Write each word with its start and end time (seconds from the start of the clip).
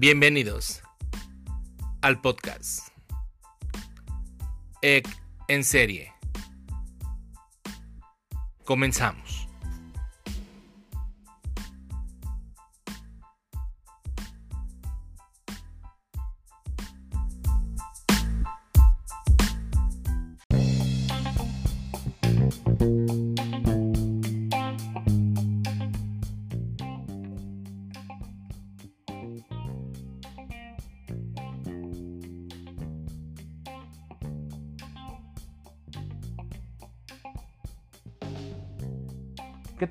Bienvenidos 0.00 0.80
al 2.02 2.20
podcast 2.20 2.90
EC 4.80 5.08
en 5.48 5.64
serie. 5.64 6.12
Comenzamos. 8.62 9.47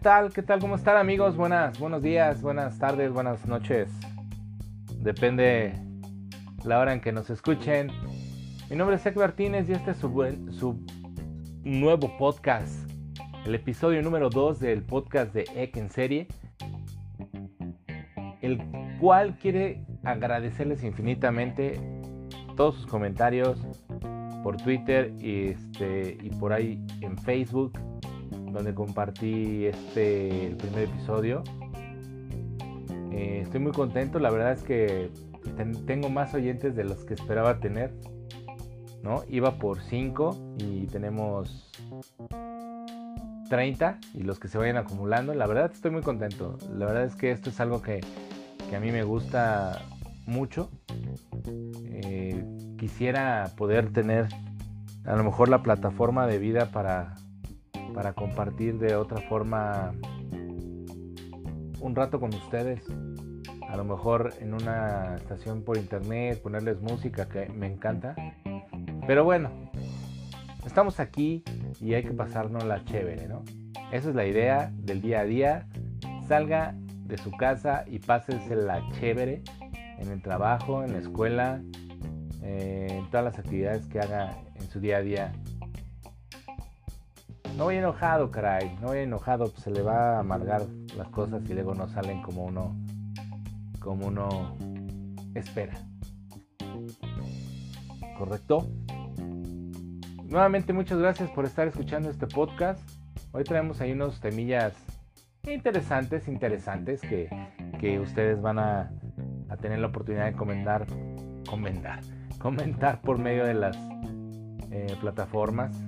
Tal? 0.08 0.32
¿Qué 0.32 0.42
tal? 0.42 0.62
¿Cómo 0.62 0.76
están 0.76 0.96
amigos? 0.96 1.36
Buenas, 1.36 1.78
buenos 1.80 2.02
días, 2.02 2.42
buenas 2.42 2.80
tardes, 2.80 3.12
buenas 3.12 3.46
noches. 3.46 3.90
Depende 5.02 5.74
la 6.64 6.80
hora 6.80 6.94
en 6.94 7.02
que 7.02 7.12
nos 7.12 7.30
escuchen. 7.30 7.92
Mi 8.70 8.78
nombre 8.78 8.96
es 8.96 9.02
Zach 9.02 9.18
Martínez 9.18 9.68
y 9.68 9.74
este 9.74 9.92
es 9.92 9.98
su, 9.98 10.82
nuevo 11.66 12.18
podcast. 12.18 12.90
El 13.46 13.54
episodio 13.54 14.02
número 14.02 14.30
2 14.30 14.62
del 14.62 14.82
podcast 14.82 15.34
de 15.34 15.44
EC 15.54 15.76
en 15.76 15.90
serie. 15.90 16.28
El 18.42 18.64
cual 19.02 19.38
quiere 19.38 19.86
agradecerles 20.06 20.86
infinitamente 20.86 21.82
todos 22.56 22.76
sus 22.76 22.86
comentarios 22.86 23.60
por 24.42 24.56
Twitter 24.56 25.14
y, 25.20 25.50
este, 25.50 26.18
y 26.22 26.30
por 26.30 26.54
ahí 26.54 26.82
en 27.02 27.18
Facebook 27.18 27.74
donde 28.58 28.74
compartí 28.74 29.66
este 29.66 30.48
el 30.48 30.58
primer 30.58 30.84
episodio. 30.90 31.44
Eh, 33.12 33.42
estoy 33.44 33.60
muy 33.60 33.72
contento, 33.72 34.20
la 34.20 34.30
verdad 34.30 34.52
es 34.54 34.64
que 34.64 35.10
ten- 35.56 35.86
tengo 35.86 36.10
más 36.10 36.34
oyentes 36.34 36.76
de 36.76 36.84
los 36.84 37.06
que 37.06 37.14
esperaba 37.14 37.60
tener. 37.60 37.94
¿no? 39.04 39.24
Iba 39.30 39.58
por 39.58 39.80
5 39.80 40.36
y 40.58 40.88
tenemos 40.88 41.72
30 43.50 44.00
y 44.14 44.24
los 44.24 44.40
que 44.40 44.48
se 44.50 44.58
vayan 44.58 44.76
acumulando. 44.78 45.34
La 45.34 45.48
verdad 45.48 45.72
estoy 45.72 45.92
muy 45.92 46.02
contento. 46.02 46.58
La 46.76 46.86
verdad 46.88 47.06
es 47.06 47.16
que 47.16 47.32
esto 47.32 47.50
es 47.50 47.60
algo 47.62 47.82
que, 47.82 48.02
que 48.70 48.76
a 48.76 48.80
mí 48.82 48.92
me 48.92 49.04
gusta 49.04 49.82
mucho. 50.26 50.70
Eh, 51.86 52.44
quisiera 52.78 53.52
poder 53.56 53.94
tener 53.94 54.28
a 55.06 55.16
lo 55.16 55.24
mejor 55.24 55.48
la 55.48 55.64
plataforma 55.64 56.28
de 56.28 56.38
vida 56.40 56.72
para 56.72 57.16
para 57.98 58.14
compartir 58.14 58.78
de 58.78 58.96
otra 58.96 59.20
forma 59.22 59.92
un 61.82 61.96
rato 61.96 62.20
con 62.20 62.32
ustedes. 62.32 62.84
A 63.68 63.76
lo 63.76 63.86
mejor 63.86 64.36
en 64.40 64.54
una 64.54 65.16
estación 65.16 65.64
por 65.64 65.78
internet, 65.78 66.40
ponerles 66.44 66.80
música 66.80 67.28
que 67.28 67.50
me 67.50 67.66
encanta. 67.66 68.16
Pero 69.08 69.24
bueno, 69.24 69.50
estamos 70.64 71.00
aquí 71.00 71.44
y 71.82 71.96
hay 71.96 72.04
que 72.04 72.12
pasarnos 72.12 72.66
la 72.66 72.86
chévere, 72.86 73.28
¿no? 73.28 73.42
Esa 73.92 74.10
es 74.10 74.16
la 74.16 74.28
idea 74.28 74.72
del 74.76 75.02
día 75.02 75.22
a 75.22 75.24
día. 75.24 75.68
Salga 76.28 76.76
de 76.78 77.18
su 77.18 77.32
casa 77.32 77.84
y 77.88 77.98
pásese 77.98 78.56
la 78.56 78.80
chévere 79.00 79.42
en 79.98 80.12
el 80.12 80.22
trabajo, 80.22 80.84
en 80.84 80.94
la 80.94 81.00
escuela, 81.00 81.64
eh, 82.44 82.90
en 82.92 83.10
todas 83.10 83.26
las 83.26 83.40
actividades 83.40 83.88
que 83.88 84.00
haga 84.00 84.38
en 84.54 84.70
su 84.70 84.80
día 84.80 84.98
a 84.98 85.02
día. 85.02 85.32
No 87.58 87.66
vaya 87.66 87.80
enojado, 87.80 88.30
caray. 88.30 88.78
No 88.80 88.90
vaya 88.90 89.02
enojado, 89.02 89.50
pues 89.50 89.64
se 89.64 89.72
le 89.72 89.82
va 89.82 90.18
a 90.18 90.20
amargar 90.20 90.62
las 90.96 91.10
cosas 91.10 91.42
y 91.50 91.54
luego 91.56 91.74
no 91.74 91.88
salen 91.88 92.22
como 92.22 92.46
uno 92.46 92.76
como 93.80 94.08
uno 94.08 94.56
espera. 95.34 95.74
¿Correcto? 98.16 98.68
Nuevamente 100.26 100.72
muchas 100.72 101.00
gracias 101.00 101.32
por 101.32 101.46
estar 101.46 101.68
escuchando 101.68 102.12
este 102.12 102.28
podcast. 102.28 102.80
Hoy 103.32 103.44
traemos 103.44 103.82
ahí 103.82 103.92
unos 103.94 104.20
temillas 104.20 104.74
interesantes, 105.44 106.28
interesantes 106.28 107.02
que, 107.02 107.28
que 107.80 108.00
ustedes 108.00 108.40
van 108.40 108.60
a, 108.60 108.92
a 109.50 109.58
tener 109.58 109.80
la 109.80 109.88
oportunidad 109.88 110.26
de 110.26 110.34
comentar, 110.34 110.86
comentar, 111.50 112.02
comentar 112.38 113.02
por 113.02 113.18
medio 113.18 113.46
de 113.46 113.54
las 113.56 113.78
eh, 114.70 114.96
plataformas 115.00 115.87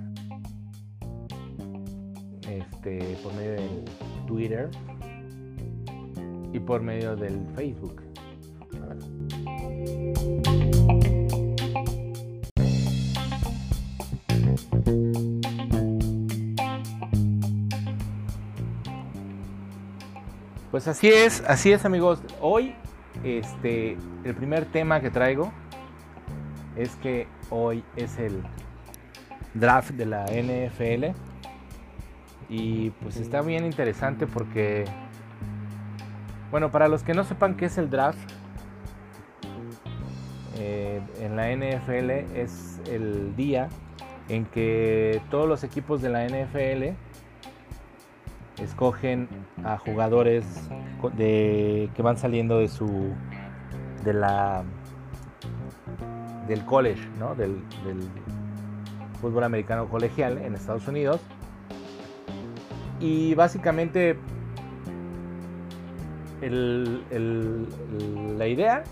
este, 2.48 3.16
por 3.22 3.34
medio 3.34 3.52
del 3.52 3.84
Twitter 4.26 4.70
y 6.52 6.58
por 6.58 6.82
medio 6.82 7.16
del 7.16 7.46
Facebook. 7.54 8.02
Pues 20.70 20.86
así 20.88 21.08
es, 21.08 21.42
así 21.46 21.72
es 21.72 21.84
amigos. 21.84 22.22
Hoy, 22.40 22.74
este, 23.24 23.98
el 24.24 24.34
primer 24.34 24.64
tema 24.66 25.00
que 25.00 25.10
traigo 25.10 25.52
es 26.76 26.96
que 26.96 27.26
hoy 27.50 27.84
es 27.96 28.18
el 28.18 28.42
draft 29.52 29.90
de 29.90 30.06
la 30.06 30.24
NFL. 30.26 31.29
Y 32.50 32.90
pues 32.90 33.16
está 33.16 33.42
bien 33.42 33.64
interesante 33.64 34.26
porque, 34.26 34.84
bueno, 36.50 36.72
para 36.72 36.88
los 36.88 37.04
que 37.04 37.14
no 37.14 37.22
sepan 37.22 37.56
qué 37.56 37.66
es 37.66 37.78
el 37.78 37.90
draft, 37.90 38.18
eh, 40.58 41.00
en 41.20 41.36
la 41.36 41.48
NFL 41.52 42.10
es 42.36 42.80
el 42.90 43.36
día 43.36 43.68
en 44.28 44.46
que 44.46 45.22
todos 45.30 45.48
los 45.48 45.62
equipos 45.62 46.02
de 46.02 46.08
la 46.08 46.26
NFL 46.26 46.96
escogen 48.60 49.28
a 49.64 49.78
jugadores 49.78 50.44
de, 51.16 51.88
que 51.94 52.02
van 52.02 52.18
saliendo 52.18 52.58
de 52.58 52.68
su 52.68 53.14
de 54.04 54.12
la 54.12 54.64
del 56.48 56.64
college, 56.64 57.08
¿no? 57.16 57.36
del, 57.36 57.62
del 57.84 58.00
fútbol 59.20 59.44
americano 59.44 59.88
colegial 59.88 60.38
en 60.38 60.54
Estados 60.54 60.88
Unidos 60.88 61.20
y 63.00 63.34
básicamente 63.34 64.16
la 66.42 68.46
idea 68.46 68.84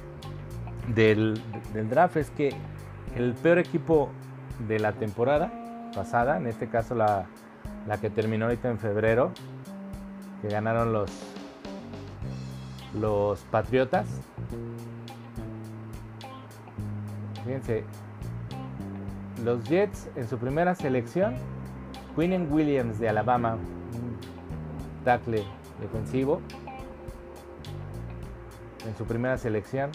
del, 0.94 1.41
draft 1.88 2.16
es 2.16 2.30
que 2.30 2.54
el 3.14 3.34
peor 3.34 3.58
equipo 3.58 4.10
de 4.66 4.78
la 4.78 4.92
temporada 4.92 5.52
pasada, 5.94 6.38
en 6.38 6.46
este 6.46 6.69
caso 6.69 6.94
la, 6.94 7.26
que 8.00 8.10
terminó 8.10 8.46
ahorita 8.46 8.70
en 8.70 8.78
febrero, 8.78 9.32
que 10.42 10.48
ganaron 10.48 10.92
los, 10.92 11.10
los 12.98 13.40
Patriotas. 13.50 14.08
Fíjense, 17.44 17.84
los 19.44 19.64
Jets 19.69 20.08
en 20.16 20.28
su 20.28 20.38
primera 20.38 20.75
selección, 20.75 21.34
Quinnen 22.14 22.52
Williams 22.52 22.99
de 22.99 23.08
Alabama, 23.08 23.56
defensivo, 25.81 26.40
en 28.87 28.96
su 28.96 29.05
primera 29.05 29.38
selección. 29.38 29.90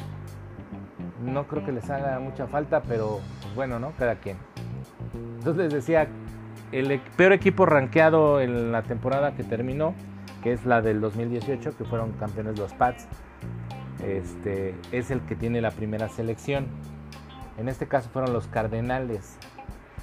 No 1.24 1.48
creo 1.48 1.64
que 1.64 1.72
les 1.72 1.90
haga 1.90 2.20
mucha 2.20 2.48
falta, 2.48 2.82
pero 2.82 3.20
bueno, 3.56 3.80
¿no? 3.80 3.92
Cada 3.98 4.16
quien. 4.16 4.38
Entonces 5.38 5.64
les 5.66 5.74
decía, 5.74 6.08
el 6.72 6.92
e- 6.92 7.02
peor 7.16 7.34
equipo 7.34 7.66
rankeado 7.66 8.42
en 8.42 8.72
la 8.72 8.84
temporada 8.84 9.36
que 9.36 9.44
terminó, 9.44 9.94
que 10.42 10.52
es 10.52 10.66
la 10.66 10.82
del 10.82 11.00
2018, 11.00 11.78
que 11.78 11.86
fueron 11.86 12.14
campeones 12.14 12.58
los 12.58 12.74
Pats, 12.74 13.08
este, 14.04 14.76
es 14.92 15.12
el 15.12 15.22
que 15.22 15.36
tiene 15.36 15.62
la 15.62 15.72
primera 15.72 16.10
selección. 16.10 16.68
En 17.58 17.70
este 17.70 17.88
caso 17.88 18.10
fueron 18.10 18.34
los 18.34 18.48
Cardenales, 18.48 19.38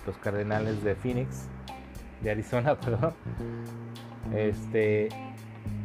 los 0.06 0.16
Cardenales 0.18 0.82
de 0.84 0.94
Phoenix, 0.94 1.48
de 2.22 2.30
Arizona, 2.30 2.74
perdón. 2.80 3.12
Este, 4.34 5.08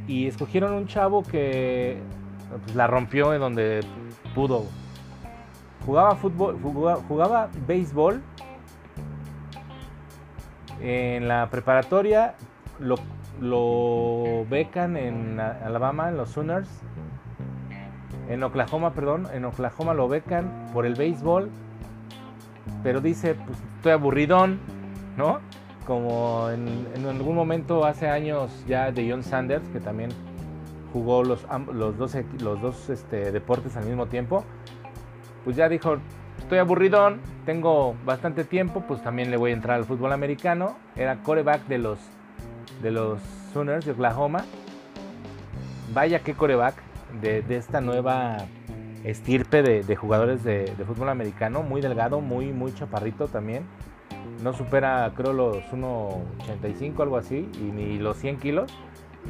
y 0.07 0.27
escogieron 0.27 0.73
un 0.73 0.87
chavo 0.87 1.23
que 1.23 1.99
pues, 2.63 2.75
la 2.75 2.87
rompió 2.87 3.33
en 3.33 3.39
donde 3.39 3.81
pudo. 4.33 4.65
Jugaba 5.85 6.15
fútbol, 6.15 6.59
jugaba, 7.07 7.49
béisbol 7.67 8.21
en 10.81 11.27
la 11.27 11.49
preparatoria, 11.49 12.35
lo, 12.79 12.95
lo 13.39 14.45
becan 14.49 14.97
en 14.97 15.39
Alabama, 15.39 16.09
en 16.09 16.17
los 16.17 16.29
Sooners. 16.29 16.69
en 18.29 18.43
Oklahoma, 18.43 18.93
perdón, 18.93 19.27
en 19.33 19.45
Oklahoma 19.45 19.93
lo 19.93 20.07
becan 20.07 20.69
por 20.73 20.85
el 20.85 20.95
béisbol, 20.95 21.49
pero 22.83 22.99
dice, 23.01 23.35
pues 23.35 23.57
estoy 23.77 23.91
aburridón, 23.91 24.59
¿no? 25.17 25.39
Como 25.85 26.49
en, 26.49 27.05
algún 27.05 27.35
momento 27.35 27.85
hace 27.85 28.09
años 28.09 28.51
ya 28.67 28.91
de 28.91 29.09
John 29.09 29.23
Sanders, 29.23 29.67
que 29.69 29.79
también 29.79 30.09
jugó 30.91 31.23
los, 31.23 31.45
los 31.73 31.97
dos, 31.97 32.15
los 32.41 32.61
dos 32.61 32.89
este, 32.89 33.31
deportes 33.31 33.75
al 33.77 33.85
mismo 33.85 34.07
tiempo, 34.07 34.43
pues 35.43 35.55
ya 35.55 35.69
dijo, 35.69 35.97
estoy 36.39 36.57
aburridón, 36.57 37.19
tengo 37.45 37.95
bastante 38.05 38.43
tiempo, 38.43 38.83
pues 38.87 39.01
también 39.03 39.29
le 39.31 39.37
voy 39.37 39.51
a 39.51 39.53
entrar 39.53 39.77
al 39.77 39.85
fútbol 39.85 40.11
americano. 40.11 40.75
Era 40.95 41.21
coreback 41.21 41.67
de 41.67 41.77
los, 41.77 41.99
de 42.81 42.91
los 42.91 43.21
Sooners 43.53 43.85
de 43.85 43.91
Oklahoma. 43.91 44.45
Vaya 45.93 46.19
que 46.19 46.33
coreback 46.33 46.75
de, 47.21 47.43
esta 47.49 47.81
nueva 47.81 48.37
estirpe 49.03 49.61
de, 49.61 49.95
jugadores 49.95 50.43
de, 50.43 50.73
fútbol 50.85 51.09
americano, 51.09 51.61
muy 51.61 51.81
delgado, 51.81 52.21
muy, 52.21 52.51
muy 52.51 52.73
chaparrito 52.73 53.27
también. 53.27 53.63
No 54.43 54.53
supera, 54.53 55.11
creo, 55.15 55.33
los 55.33 55.57
1,85, 55.71 57.01
algo 57.01 57.17
así, 57.17 57.49
y 57.59 57.71
ni 57.71 57.97
los 57.97 58.17
100 58.17 58.37
kilos. 58.37 58.71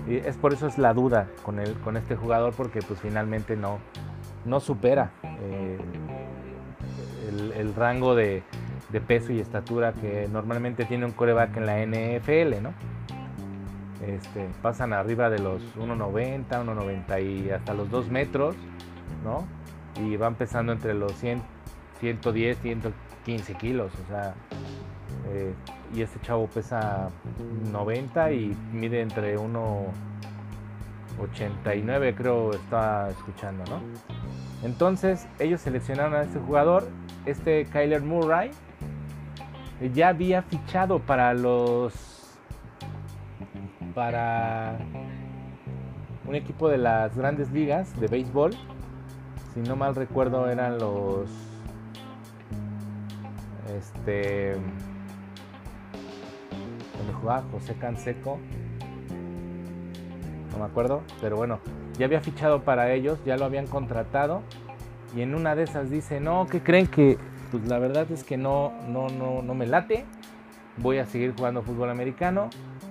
Y 0.08 0.18
es 0.18 0.36
por 0.36 0.54
eso 0.54 0.68
es 0.68 0.78
la 0.78 0.94
duda 0.94 1.28
con, 1.44 1.60
el, 1.60 1.74
con 1.76 1.98
este 1.98 2.16
jugador, 2.16 2.54
porque 2.54 2.82
pues 2.82 3.00
finalmente 3.00 3.56
no, 3.56 3.80
no 4.46 4.60
supera 4.60 5.12
eh, 5.24 5.78
el, 7.58 7.76
rango 7.76 8.16
de, 8.16 8.44
peso 9.08 9.34
y 9.34 9.40
estatura 9.40 9.92
que 9.94 10.30
normalmente 10.32 10.86
tiene 10.86 11.06
un 11.06 11.12
coreback 11.12 11.58
en 11.58 11.66
la 11.66 11.86
NFL, 11.86 12.62
¿no? 12.62 12.74
Este, 14.06 14.48
pasan 14.62 14.94
arriba 14.94 15.30
de 15.30 15.40
los 15.40 15.62
1,90, 15.76 16.48
1,90 16.48 17.24
y 17.24 17.50
hasta 17.50 17.74
los 17.74 17.90
2 17.90 18.10
metros, 18.10 18.56
¿no? 19.24 19.46
Y 20.02 20.16
va 20.16 20.28
empezando 20.28 20.72
entre 20.72 20.94
los 20.94 21.14
100, 21.14 21.42
110, 22.00 22.58
115 22.60 23.54
kilos, 23.56 23.92
o 24.06 24.08
sea, 24.08 24.36
eh, 25.28 25.54
y 25.94 26.02
este 26.02 26.20
chavo 26.22 26.48
pesa 26.48 27.10
90 27.72 28.32
y 28.32 28.58
mide 28.72 29.02
entre 29.02 29.38
1,89 29.38 32.16
creo 32.16 32.52
está 32.52 33.10
escuchando, 33.10 33.66
¿no? 33.66 33.82
Entonces 34.64 35.28
ellos 35.40 35.60
seleccionaron 35.62 36.16
a 36.16 36.24
este 36.24 36.40
jugador 36.40 36.88
este 37.26 37.66
Kyler 37.66 38.02
Murray 38.02 38.52
ya 39.94 40.10
había 40.10 40.42
fichado 40.44 41.00
para 41.00 41.34
los 41.34 41.94
para 43.94 44.78
un 46.26 46.36
equipo 46.36 46.70
de 46.70 46.78
las 46.78 47.16
grandes 47.18 47.52
ligas 47.52 48.00
de 48.00 48.08
béisbol 48.08 48.52
si 49.54 49.60
no 49.62 49.76
mal 49.76 49.96
recuerdo 49.96 50.50
eran 50.50 50.78
los 50.78 51.30
este 53.78 54.56
donde 56.98 57.14
jugaba 57.14 57.44
José 57.52 57.76
Canseco. 57.76 58.38
No 60.52 60.60
me 60.60 60.66
acuerdo 60.66 61.02
pero 61.20 61.36
bueno 61.36 61.60
ya 61.98 62.06
había 62.06 62.22
fichado 62.22 62.62
para 62.62 62.94
ellos 62.94 63.20
ya 63.26 63.38
lo 63.38 63.46
habían 63.46 63.68
contratado 63.68 64.42
y 65.16 65.22
en 65.22 65.34
una 65.34 65.56
de 65.56 65.64
esas 65.64 65.90
dice, 65.90 66.20
no, 66.20 66.46
que 66.46 66.62
creen 66.62 66.88
que, 66.88 67.18
pues 67.50 67.66
la 67.68 67.80
verdad 67.80 68.12
es 68.12 68.24
que 68.24 68.36
no, 68.36 68.74
no, 68.90 69.08
no, 69.08 69.42
no 69.42 69.56
me 69.56 69.66
late, 69.66 70.04
voy 70.78 70.98
a 70.98 71.06
seguir 71.06 71.34
jugando 71.36 71.62
fútbol 71.62 71.90
americano, 71.90 72.50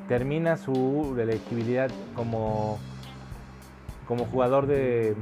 termina 0.08 0.56
su 0.56 1.14
elegibilidad 1.18 1.90
como, 2.14 2.78
como 4.08 4.24
jugador 4.24 4.66
de, 4.66 5.14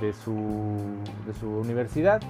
de, 0.00 0.12
su, 0.12 0.96
de 1.24 1.34
su 1.34 1.48
universidad, 1.48 2.20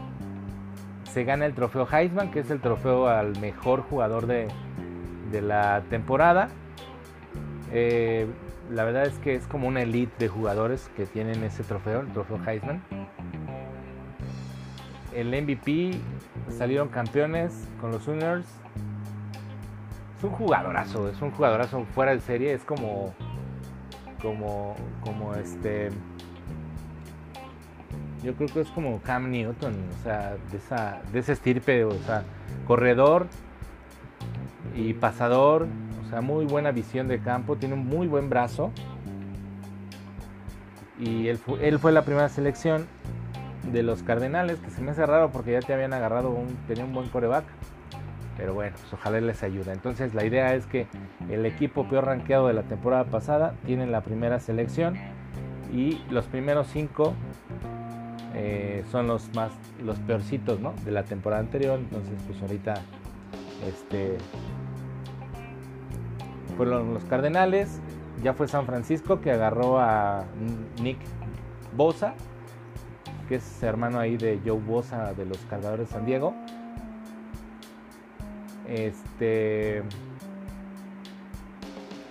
se 1.11 1.25
gana 1.25 1.47
el 1.47 1.55
trofeo 1.55 1.89
Heisman, 1.91 2.31
que 2.31 2.41
es 2.41 2.51
el 2.51 2.61
trofeo 2.61 3.09
al 3.09 3.41
mejor 3.41 3.81
jugador 3.83 4.27
de, 4.27 4.49
de 5.31 5.43
la 5.43 5.83
temporada. 5.91 6.49
Eh, 7.73 8.27
la 8.71 8.85
verdad 8.85 9.07
es 9.07 9.19
que 9.19 9.35
es 9.35 9.47
como 9.47 9.69
una 9.69 9.83
elite 9.83 10.13
de 10.19 10.29
jugadores 10.29 10.91
que 10.97 11.07
tienen 11.07 11.43
ese 11.45 11.63
trofeo, 11.65 12.01
el 12.01 12.09
trofeo 12.09 12.41
Heisman 12.47 12.83
el 15.15 15.29
MVP, 15.43 15.99
salieron 16.51 16.89
campeones 16.89 17.53
con 17.81 17.91
los 17.91 18.05
Sooners. 18.05 18.47
Es 20.19 20.25
un 20.25 20.31
jugadorazo, 20.31 21.09
es 21.09 21.21
un 21.23 21.31
jugadorazo 21.31 21.85
fuera 21.95 22.13
de 22.13 22.21
serie, 22.21 22.53
es 22.53 22.63
como 22.63 23.15
como 24.21 24.77
como 25.01 25.35
este 25.35 25.89
yo 28.23 28.35
creo 28.35 28.49
que 28.49 28.61
es 28.61 28.69
como 28.69 29.01
Cam 29.01 29.31
Newton, 29.31 29.75
o 29.99 30.03
sea, 30.03 30.37
de 30.51 30.59
esa 30.59 31.01
de 31.11 31.21
ese 31.21 31.33
estirpe, 31.33 31.85
o 31.85 31.93
sea, 32.05 32.25
corredor 32.67 33.29
y 34.75 34.95
pasador, 34.95 35.67
o 36.05 36.11
sea, 36.11 36.21
muy 36.21 36.45
buena 36.45 36.73
visión 36.73 37.09
de 37.09 37.21
campo, 37.21 37.57
tiene 37.57 37.75
un 37.75 37.87
muy 37.87 38.07
buen 38.07 38.29
brazo. 38.29 38.71
Y 40.99 41.29
él, 41.29 41.39
fue 41.39 41.93
la 41.93 42.03
primera 42.03 42.29
selección 42.29 42.87
de 43.73 43.83
los 43.83 44.03
Cardenales, 44.03 44.59
que 44.59 44.71
se 44.71 44.83
me 44.83 44.91
hace 44.91 45.07
raro 45.07 45.31
porque 45.31 45.53
ya 45.53 45.61
te 45.61 45.73
habían 45.73 45.95
agarrado, 45.95 46.31
un, 46.31 46.49
tenía 46.67 46.85
un 46.85 46.93
buen 46.93 47.09
coreback. 47.09 47.45
Pero 48.37 48.55
bueno, 48.55 48.75
pues 48.79 48.93
ojalá 48.93 49.21
les 49.21 49.43
ayude. 49.43 49.73
Entonces 49.73 50.15
la 50.15 50.25
idea 50.25 50.55
es 50.55 50.67
que 50.67 50.87
el 51.29 51.45
equipo 51.47 51.89
peor 51.89 52.07
rankeado 52.07 52.49
de 52.49 52.55
la 52.55 52.63
temporada 52.63 53.05
pasada 53.05 53.55
tiene 53.67 53.87
la 53.87 54.01
primera 54.01 54.41
selección 54.41 54.97
y 55.73 56.03
los 56.11 56.27
primeros 56.27 56.67
cinco 56.69 57.15
eh, 58.35 58.83
son 58.91 59.07
los 59.07 59.35
más 59.35 59.53
los 59.83 59.99
peorcitos 60.01 60.61
¿no? 60.61 60.75
de 60.85 60.91
la 60.91 61.05
temporada 61.05 61.41
anterior. 61.41 61.79
Entonces 61.79 62.15
pues 62.27 62.41
ahorita 62.41 62.75
este 63.67 64.17
fueron 66.61 66.93
los 66.93 67.05
Cardenales. 67.05 67.81
Ya 68.23 68.35
fue 68.35 68.47
San 68.47 68.67
Francisco 68.67 69.23
que 69.23 69.31
agarró 69.31 69.81
a 69.81 70.27
Nick 70.83 70.99
Bosa 71.75 72.13
que 73.31 73.37
es 73.37 73.63
hermano 73.63 73.99
ahí 73.99 74.19
de 74.19 74.41
Joe 74.45 74.59
Bosa 74.59 75.15
de 75.15 75.25
los 75.25 75.39
Cargadores 75.49 75.89
de 75.89 75.95
San 75.95 76.05
Diego. 76.05 76.35
Este. 78.69 79.83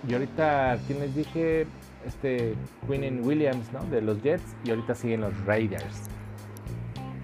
Y 0.08 0.12
ahorita, 0.14 0.78
¿quién 0.88 0.98
les 0.98 1.14
dije? 1.14 1.68
Este 2.04 2.56
Quinn 2.88 3.20
Williams, 3.22 3.72
¿no? 3.72 3.84
De 3.84 4.00
los 4.00 4.20
Jets. 4.20 4.56
Y 4.64 4.70
ahorita 4.70 4.96
siguen 4.96 5.20
los 5.20 5.44
Raiders. 5.44 6.08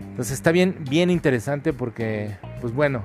Entonces 0.01 0.35
está 0.35 0.53
bien, 0.53 0.85
bien 0.89 1.11
interesante 1.11 1.73
porque, 1.73 2.37
pues 2.61 2.73
bueno, 2.73 3.03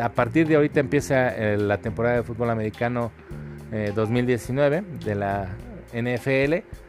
a 0.00 0.08
partir 0.10 0.46
de 0.46 0.56
ahorita 0.56 0.80
empieza 0.80 1.28
eh, 1.36 1.56
la 1.56 1.78
temporada 1.78 2.16
de 2.16 2.22
fútbol 2.22 2.50
americano 2.50 3.12
2019 3.94 4.76
eh, 4.76 4.82
de 5.04 5.14
la 5.14 5.48
NFL 5.94 6.82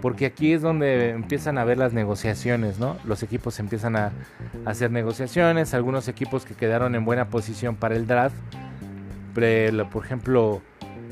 porque 0.00 0.26
aquí 0.26 0.52
es 0.52 0.62
donde 0.62 1.10
empiezan 1.10 1.58
a 1.58 1.64
ver 1.64 1.78
las 1.78 1.92
negociaciones, 1.92 2.78
¿no? 2.78 2.96
Los 3.04 3.22
equipos 3.22 3.58
empiezan 3.60 3.96
a, 3.96 4.12
hacer 4.64 4.90
negociaciones, 4.90 5.74
algunos 5.74 6.08
equipos 6.08 6.44
que 6.44 6.54
quedaron 6.54 6.94
en 6.94 7.04
buena 7.04 7.28
posición 7.28 7.76
para 7.76 7.96
el 7.96 8.06
draft, 8.06 8.34
por 9.92 10.04
ejemplo, 10.04 10.60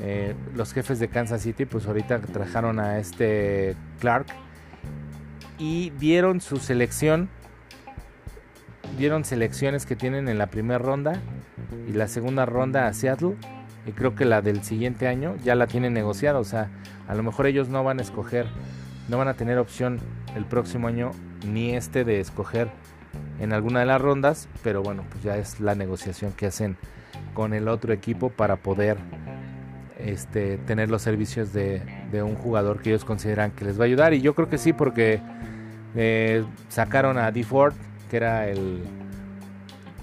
eh, 0.01 0.35
los 0.55 0.73
jefes 0.73 0.99
de 0.99 1.07
Kansas 1.07 1.41
City, 1.41 1.65
pues 1.65 1.87
ahorita 1.87 2.19
trajeron 2.19 2.79
a 2.79 2.99
este 2.99 3.75
Clark 3.99 4.27
y 5.57 5.91
vieron 5.91 6.41
su 6.41 6.57
selección, 6.57 7.29
vieron 8.97 9.25
selecciones 9.25 9.85
que 9.85 9.95
tienen 9.95 10.27
en 10.27 10.37
la 10.37 10.47
primera 10.47 10.79
ronda 10.79 11.21
y 11.87 11.93
la 11.93 12.07
segunda 12.07 12.45
ronda 12.45 12.87
a 12.87 12.93
Seattle 12.93 13.35
y 13.85 13.91
creo 13.91 14.15
que 14.15 14.25
la 14.25 14.41
del 14.41 14.63
siguiente 14.63 15.07
año 15.07 15.35
ya 15.43 15.55
la 15.55 15.67
tienen 15.67 15.93
negociada, 15.93 16.39
o 16.39 16.43
sea, 16.43 16.69
a 17.07 17.15
lo 17.15 17.23
mejor 17.23 17.47
ellos 17.47 17.69
no 17.69 17.83
van 17.83 17.99
a 17.99 18.01
escoger 18.01 18.47
no 19.09 19.17
van 19.17 19.27
a 19.27 19.33
tener 19.33 19.57
opción 19.57 19.99
el 20.35 20.45
próximo 20.45 20.87
año 20.87 21.11
ni 21.45 21.75
este 21.75 22.05
de 22.05 22.19
escoger 22.19 22.69
en 23.39 23.53
alguna 23.53 23.79
de 23.79 23.87
las 23.87 23.99
rondas, 23.99 24.47
pero 24.63 24.83
bueno, 24.83 25.03
pues 25.09 25.23
ya 25.23 25.37
es 25.37 25.59
la 25.59 25.73
negociación 25.73 26.31
que 26.33 26.45
hacen 26.45 26.77
con 27.33 27.53
el 27.53 27.67
otro 27.67 27.91
equipo 27.91 28.29
para 28.29 28.57
poder 28.57 28.97
este, 29.97 30.57
tener 30.57 30.89
los 30.89 31.01
servicios 31.01 31.53
de, 31.53 31.81
un 32.13 32.35
jugador 32.35 32.81
que 32.81 32.89
ellos 32.89 33.03
consideran 33.03 33.51
que 33.51 33.65
les 33.65 33.79
va 33.79 33.83
a 33.83 33.87
ayudar. 33.87 34.13
Y 34.13 34.21
yo 34.21 34.35
creo 34.35 34.47
que 34.47 34.57
sí, 34.57 34.73
porque 34.73 35.19
eh, 35.95 36.43
sacaron 36.67 37.17
a 37.17 37.31
D. 37.31 37.43
Ford, 37.43 37.73
que 38.09 38.17
era 38.17 38.47
el, 38.47 38.83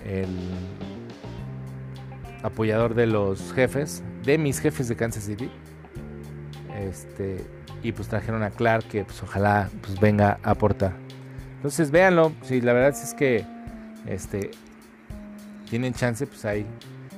el 0.05 0.29
apoyador 2.43 2.95
de 2.95 3.07
los 3.07 3.53
jefes, 3.53 4.03
de 4.25 4.39
mis 4.39 4.61
jefes 4.61 4.89
de 4.89 4.97
Kansas 4.97 5.25
City. 5.25 5.51
Este, 6.79 7.45
y 7.83 7.93
pues 7.93 8.09
trajeron 8.09 8.43
a 8.43 8.51
Clark 8.51 8.85
que 8.89 9.05
pues 9.05 9.23
ojalá 9.23 9.69
pues 9.83 9.99
venga 10.01 10.39
a 10.43 10.51
aportar. 10.51 10.95
Entonces 11.57 11.91
véanlo, 11.91 12.33
si 12.43 12.61
la 12.61 12.73
verdad 12.73 12.91
es 12.91 13.15
que 13.15 13.45
este 14.07 14.51
tienen 15.69 15.95
chance, 15.95 16.27
pues 16.27 16.45
ahí 16.45 16.67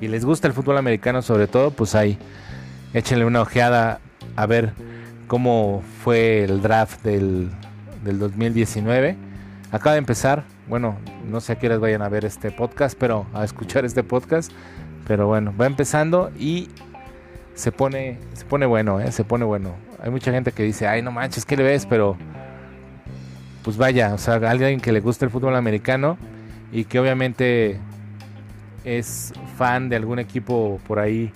y 0.00 0.08
les 0.08 0.24
gusta 0.24 0.46
el 0.46 0.54
fútbol 0.54 0.78
americano 0.78 1.22
sobre 1.22 1.48
todo, 1.48 1.70
pues 1.70 1.94
ahí 1.94 2.18
échenle 2.94 3.24
una 3.24 3.42
ojeada 3.42 4.00
a 4.36 4.46
ver 4.46 4.72
cómo 5.26 5.82
fue 6.02 6.44
el 6.44 6.62
draft 6.62 7.02
del 7.02 7.50
del 8.04 8.18
2019. 8.18 9.16
Acaba 9.70 9.92
de 9.92 9.98
empezar, 9.98 10.44
bueno, 10.68 10.96
no 11.24 11.40
sé 11.40 11.52
a 11.52 11.58
qué 11.58 11.66
horas 11.66 11.80
vayan 11.80 12.02
a 12.02 12.08
ver 12.08 12.24
este 12.24 12.50
podcast, 12.50 12.98
pero 12.98 13.26
a 13.32 13.44
escuchar 13.44 13.84
este 13.84 14.02
podcast. 14.02 14.52
Pero 15.06 15.26
bueno, 15.26 15.54
va 15.58 15.66
empezando 15.66 16.30
y 16.38 16.68
se 17.54 17.72
pone, 17.72 18.18
se 18.34 18.44
pone 18.44 18.66
bueno, 18.66 19.00
¿eh? 19.00 19.10
se 19.10 19.24
pone 19.24 19.44
bueno. 19.44 19.74
Hay 20.02 20.10
mucha 20.10 20.30
gente 20.30 20.52
que 20.52 20.62
dice, 20.62 20.86
ay, 20.86 21.02
no 21.02 21.10
manches, 21.10 21.44
¿qué 21.44 21.56
le 21.56 21.64
ves? 21.64 21.86
Pero, 21.86 22.16
pues 23.64 23.76
vaya, 23.76 24.14
o 24.14 24.18
sea, 24.18 24.34
alguien 24.34 24.80
que 24.80 24.92
le 24.92 25.00
gusta 25.00 25.24
el 25.24 25.30
fútbol 25.30 25.56
americano 25.56 26.18
y 26.70 26.84
que 26.84 27.00
obviamente 27.00 27.80
es 28.84 29.32
fan 29.56 29.88
de 29.88 29.96
algún 29.96 30.18
equipo 30.18 30.80
por 30.86 30.98
ahí 30.98 31.32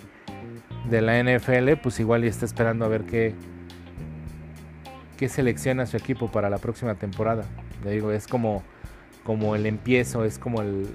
de 0.89 1.01
la 1.01 1.23
NFL, 1.23 1.81
pues 1.83 1.99
igual 2.01 2.25
y 2.25 2.29
está 2.29 2.45
esperando 2.45 2.85
a 2.85 2.89
ver 2.89 3.05
qué, 3.05 3.35
qué 5.17 5.29
selecciona 5.29 5.87
su 5.87 5.97
equipo 5.97 6.31
para 6.31 6.51
la 6.51 6.59
próxima 6.59 6.95
temporada. 6.95 7.45
Le 7.85 7.93
digo, 7.93 8.13
es 8.13 8.29
como, 8.29 8.63
como 9.25 9.55
el 9.55 9.67
empiezo, 9.67 10.25
es 10.25 10.39
como 10.39 10.63
el, 10.63 10.87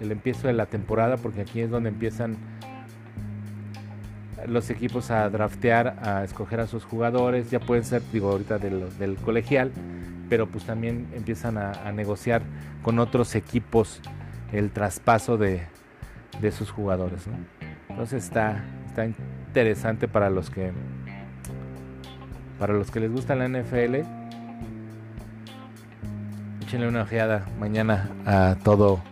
el 0.00 0.12
empiezo 0.12 0.46
de 0.46 0.54
la 0.54 0.66
temporada, 0.66 1.16
porque 1.16 1.42
aquí 1.42 1.60
es 1.60 1.70
donde 1.70 1.90
empiezan 1.90 2.36
los 4.46 4.70
equipos 4.70 5.10
a 5.10 5.28
draftear, 5.30 5.96
a 6.02 6.24
escoger 6.24 6.60
a 6.60 6.66
sus 6.66 6.84
jugadores, 6.84 7.50
ya 7.50 7.60
pueden 7.60 7.84
ser, 7.84 8.02
digo, 8.12 8.30
ahorita 8.30 8.58
del, 8.58 9.16
colegial, 9.24 9.72
pero 10.28 10.46
pues 10.46 10.64
también 10.64 11.06
empiezan 11.14 11.58
a, 11.58 11.92
negociar 11.92 12.42
con 12.82 12.98
otros 12.98 13.34
equipos 13.34 14.00
el 14.52 14.70
traspaso 14.70 15.36
de, 15.36 15.62
de 16.40 16.52
sus 16.52 16.70
jugadores. 16.70 17.24
Entonces 17.88 18.24
está, 18.24 18.64
está 18.86 19.06
interesante 19.06 20.08
para 20.08 20.30
los 20.30 20.50
que 20.50 20.72
para 22.58 22.72
los 22.72 22.90
que 22.90 23.00
les 23.00 23.10
gusta 23.10 23.34
la 23.34 23.48
NFL. 23.48 24.23
Échenle 26.64 26.88
una 26.88 27.02
ojeada 27.02 27.44
mañana 27.60 28.08
a 28.24 28.56
todo 28.64 29.02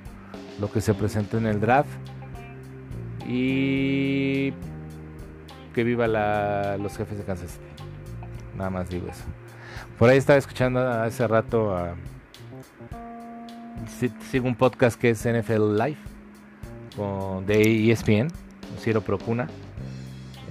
lo 0.58 0.72
que 0.72 0.80
se 0.80 0.94
presentó 0.94 1.36
en 1.36 1.44
el 1.44 1.60
draft. 1.60 1.90
Y 3.28 4.54
que 5.74 5.84
viva 5.84 6.06
la, 6.06 6.78
los 6.78 6.96
jefes 6.96 7.18
de 7.18 7.24
Kansas 7.24 7.50
City. 7.50 7.64
Nada 8.56 8.70
más 8.70 8.88
digo 8.88 9.06
eso. 9.06 9.24
Por 9.98 10.08
ahí 10.08 10.16
estaba 10.16 10.38
escuchando 10.38 10.80
hace 10.80 11.28
rato 11.28 11.76
a. 11.76 11.94
Sigo 14.30 14.48
un 14.48 14.54
podcast 14.54 14.98
que 14.98 15.10
es 15.10 15.18
NFL 15.18 15.76
Live 15.76 15.98
con, 16.96 17.44
de 17.44 17.92
ESPN, 17.92 18.28
Ciro 18.78 19.02
Procuna. 19.02 19.46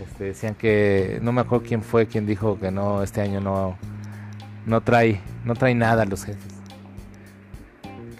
Este, 0.04 0.26
decían 0.26 0.54
que 0.54 1.18
no 1.24 1.32
me 1.32 1.42
acuerdo 1.42 1.66
quién 1.68 1.82
fue 1.82 2.06
quien 2.06 2.28
dijo 2.28 2.60
que 2.60 2.70
no 2.70 3.02
este 3.02 3.22
año 3.22 3.40
no 3.42 3.78
no 4.66 4.82
trae 4.82 5.20
no 5.46 5.54
trae 5.54 5.76
nada 5.76 6.06
los 6.06 6.24
jefes 6.24 6.51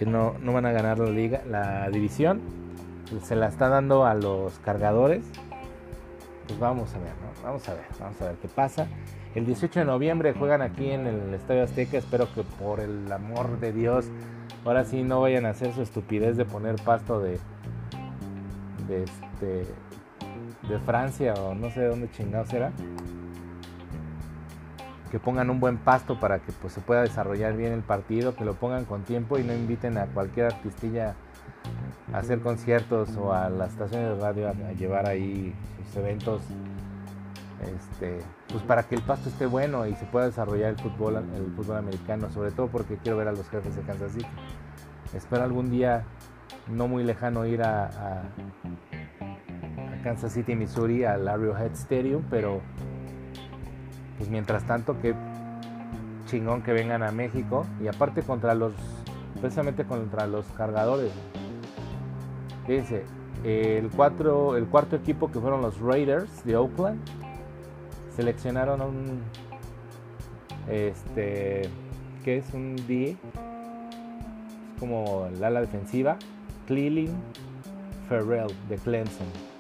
que 0.02 0.08
no, 0.08 0.34
no 0.42 0.52
van 0.52 0.66
a 0.66 0.72
ganar 0.72 0.98
la 0.98 1.12
liga 1.12 1.44
la 1.48 1.88
división 1.92 2.42
se 3.22 3.36
la 3.36 3.48
está 3.50 3.70
dando 3.70 4.04
a 4.04 4.16
los 4.16 4.58
cargadores 4.60 5.24
pues 6.48 6.60
vamos 6.60 6.94
a 6.94 7.00
ver, 7.00 7.14
¿no? 7.22 7.44
Vamos 7.44 7.70
a 7.70 7.74
ver, 7.76 7.86
vamos 7.98 8.22
a 8.22 8.26
ver 8.26 8.36
qué 8.42 8.48
pasa. 8.50 8.88
El 9.36 9.46
18 9.46 9.80
de 9.80 9.86
noviembre 9.86 10.34
juegan 10.34 10.62
aquí 10.62 10.90
en 10.92 11.08
el 11.08 11.34
Estadio 11.34 11.64
Azteca. 11.64 11.98
Espero 11.98 12.28
que 12.34 12.44
por 12.44 12.82
el 12.82 13.10
amor 13.10 13.60
de 13.62 13.72
Dios, 13.72 14.08
ahora 14.66 14.84
sí 14.84 15.04
no 15.04 15.22
vayan 15.22 15.46
a 15.46 15.52
hacer 15.52 15.74
su 15.74 15.82
estupidez 15.82 16.36
de 16.36 16.44
poner 16.44 16.76
pasto 16.76 17.22
de, 17.22 17.40
de 18.90 19.04
este, 19.04 19.66
de 20.68 20.80
Francia 20.86 21.36
o 21.36 21.56
no 21.56 21.70
sé 21.72 21.82
de 21.82 21.88
dónde 21.88 22.12
chingados 22.12 22.52
era. 22.52 22.74
Que 25.12 25.20
pongan 25.20 25.50
un 25.50 25.60
buen 25.60 25.78
pasto 25.78 26.20
para 26.20 26.40
que 26.40 26.54
pues, 26.54 26.74
se 26.74 26.80
pueda 26.82 27.02
desarrollar 27.02 27.56
bien 27.58 27.74
el 27.74 27.82
partido, 27.82 28.34
que 28.34 28.46
lo 28.46 28.56
pongan 28.56 28.86
con 28.86 29.04
tiempo 29.04 29.38
y 29.38 29.44
no 29.44 29.54
inviten 29.54 29.98
a 29.98 30.06
cualquier 30.06 30.48
artistilla 30.48 31.16
a 32.14 32.18
hacer 32.18 32.40
conciertos 32.40 33.16
o 33.18 33.34
a 33.34 33.50
las 33.50 33.72
estaciones 33.72 34.16
de 34.16 34.22
radio 34.22 34.50
a, 34.50 34.54
llevar 34.74 35.08
ahí 35.08 35.54
sus 35.86 35.98
eventos 35.98 36.42
este, 37.62 38.20
pues 38.48 38.64
para 38.64 38.84
que 38.84 38.96
el 38.96 39.02
pasto 39.02 39.30
esté 39.30 39.46
bueno 39.46 39.86
y 39.86 39.94
se 39.96 40.06
pueda 40.06 40.26
desarrollar 40.26 40.72
el 40.72 40.80
fútbol, 40.80 41.18
el 41.18 41.54
fútbol 41.56 41.78
americano, 41.78 42.30
sobre 42.32 42.52
todo 42.52 42.68
porque 42.68 42.98
quiero 42.98 43.18
ver 43.18 43.28
a 43.28 43.32
los 43.34 43.48
jefes 43.50 43.76
de 43.76 43.82
Kansas 43.84 44.14
City. 44.14 44.26
Espero 45.14 45.44
algún 45.44 45.70
día 45.70 46.06
no 46.68 46.88
muy 46.88 47.04
lejano 47.04 47.46
ir 47.46 47.62
a, 47.62 47.86
a, 47.86 48.24
a 49.94 50.04
Kansas 50.04 50.32
City, 50.32 50.56
Missouri, 50.56 51.04
al 51.04 51.28
Arrowhead 51.28 51.74
Stadium, 51.74 52.24
pero 52.30 52.62
pues 54.22 54.30
mientras 54.30 54.68
tanto 54.68 55.02
que 55.02 55.16
chingón 56.28 56.62
que 56.62 56.74
vengan 56.74 57.02
a 57.02 57.12
México. 57.12 57.66
Y 57.82 57.88
aparte 57.88 58.22
contra 58.22 58.54
los 58.54 58.72
precisamente 59.40 59.84
contra 59.84 60.28
los 60.28 60.46
cargadores. 60.56 61.12
Fíjense, 62.68 63.04
el, 63.44 63.90
cuatro, 63.90 64.58
el 64.58 64.68
cuarto 64.68 64.96
equipo 64.96 65.32
que 65.32 65.40
fueron 65.40 65.64
los 65.64 65.82
Raiders 65.82 66.44
de 66.46 66.56
Oakland 66.56 67.00
seleccionaron 68.16 68.82
un 68.82 69.24
este 70.70 71.64
que 72.24 72.38
es 72.38 72.54
un 72.54 72.76
D 72.88 73.10
es 73.10 73.18
como 74.80 75.26
el 75.34 75.44
ala 75.44 75.62
defensiva 75.62 76.18
Cleveland 76.68 77.18
Ferrell 78.08 78.54
de 78.70 78.76
Clemson 78.76 79.51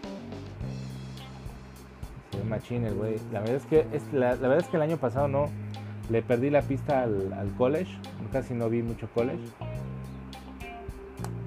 machín 2.51 2.85
el 2.85 2.93
güey 2.93 3.15
la 3.31 3.39
verdad 3.39 3.55
es 3.55 3.65
que 3.65 3.87
es, 3.91 4.13
la, 4.13 4.35
verdad 4.35 4.59
es 4.59 4.67
que 4.67 4.77
el 4.77 4.83
año 4.83 4.97
pasado 4.97 5.27
no 5.27 5.49
le 6.09 6.21
perdí 6.21 6.49
la 6.49 6.61
pista 6.61 7.03
al, 7.03 7.53
college 7.57 7.91
casi 8.31 8.53
no 8.53 8.69
vi 8.69 8.83
mucho 8.83 9.09
college 9.13 9.43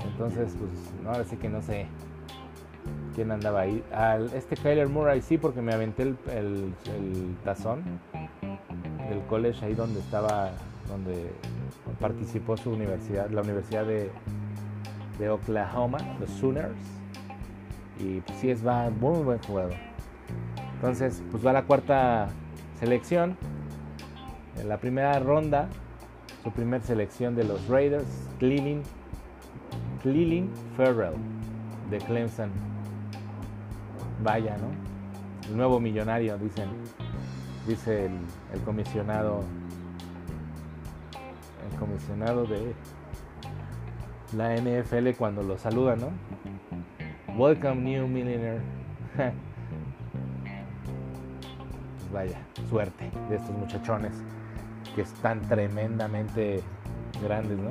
entonces 0.05 0.55
pues 0.59 1.03
no, 1.03 1.11
ahora 1.11 1.25
sí 1.25 1.37
que 1.37 1.49
no 1.49 1.63
sé 1.63 1.87
quién 3.15 3.31
andaba 3.31 3.61
ahí. 3.61 3.83
Este 4.35 4.57
Kyler 4.57 4.89
Murray 4.89 5.23
sí, 5.23 5.39
porque 5.39 5.63
me 5.63 5.73
aventé 5.73 6.03
el, 6.03 6.17
el, 6.33 6.75
el, 6.87 7.37
tazón 7.45 7.83
del 9.09 9.21
college 9.29 9.65
ahí 9.65 9.75
donde 9.75 10.01
estaba, 10.01 10.51
donde 10.89 11.31
participó 12.01 12.57
su 12.57 12.71
universidad, 12.71 13.31
la 13.31 13.43
Universidad 13.43 13.87
de, 13.87 14.11
de 15.19 15.31
Oklahoma, 15.31 15.99
los 16.21 16.31
Sooners. 16.31 16.75
Y 17.99 18.21
pues 18.21 18.39
sí, 18.41 18.51
es 18.51 18.67
va 18.67 18.91
muy 18.91 19.23
buen 19.23 19.39
jugador. 19.39 19.75
Entonces, 20.85 21.23
pues 21.31 21.45
va 21.45 21.55
la 21.55 21.63
cuarta 21.63 22.29
selección. 22.79 23.39
En 24.61 24.69
la 24.69 24.77
primera 24.77 25.19
ronda, 25.19 25.67
su 26.43 26.53
primer 26.53 26.83
selección 26.83 27.35
de 27.35 27.43
los 27.43 27.67
Raiders, 27.69 28.29
Cleveland, 28.39 28.85
Cleveland 30.03 30.51
Ferrell 30.77 31.15
de 31.89 31.97
Clemson 31.97 32.51
vaya, 34.23 34.59
¿no? 34.59 35.49
El 35.49 35.57
nuevo 35.57 35.81
millonario, 35.81 36.37
dicen, 36.37 36.69
dice 37.67 38.05
el, 38.05 38.13
el 38.53 38.61
comisionado, 38.61 39.43
el 41.73 41.79
comisionado 41.79 42.45
de 42.45 42.75
la 44.37 44.55
NFL 44.55 45.17
cuando 45.17 45.43
lo 45.43 45.57
saluda, 45.57 45.97
¿no? 45.97 46.11
Welcome 47.39 47.77
new 47.77 48.07
millionaire. 48.07 48.61
vaya, 52.15 52.39
suerte 52.71 53.11
de 53.29 53.37
estos 53.37 53.51
muchachones 53.51 54.13
que 54.95 55.03
están 55.03 55.43
tremendamente 55.43 56.63
grandes, 57.23 57.59
¿no? 57.59 57.71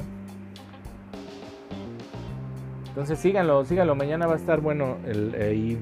Entonces 2.90 3.18
síganlo, 3.18 3.66
síganlo. 3.66 3.96
Mañana 3.96 4.28
va 4.28 4.34
a 4.34 4.38
estar 4.38 4.62
bueno 4.62 4.98
el, 5.08 5.34
eh, 5.36 5.78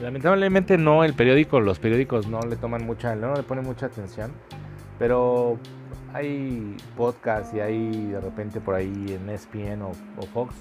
lamentablemente 0.00 0.76
no, 0.76 1.04
el 1.04 1.14
periódico, 1.14 1.60
los 1.60 1.78
periódicos 1.78 2.26
no 2.26 2.40
le 2.40 2.56
toman 2.56 2.84
mucha, 2.84 3.14
no 3.14 3.34
le 3.34 3.44
ponen 3.44 3.64
mucha 3.64 3.86
atención, 3.86 4.32
pero 4.98 5.56
hay 6.12 6.76
podcasts 6.96 7.54
y 7.54 7.60
hay 7.60 8.06
de 8.06 8.20
repente 8.20 8.60
por 8.60 8.74
ahí 8.74 8.92
en 9.08 9.28
ESPN 9.28 9.82
o, 9.82 9.92
Fox. 10.32 10.54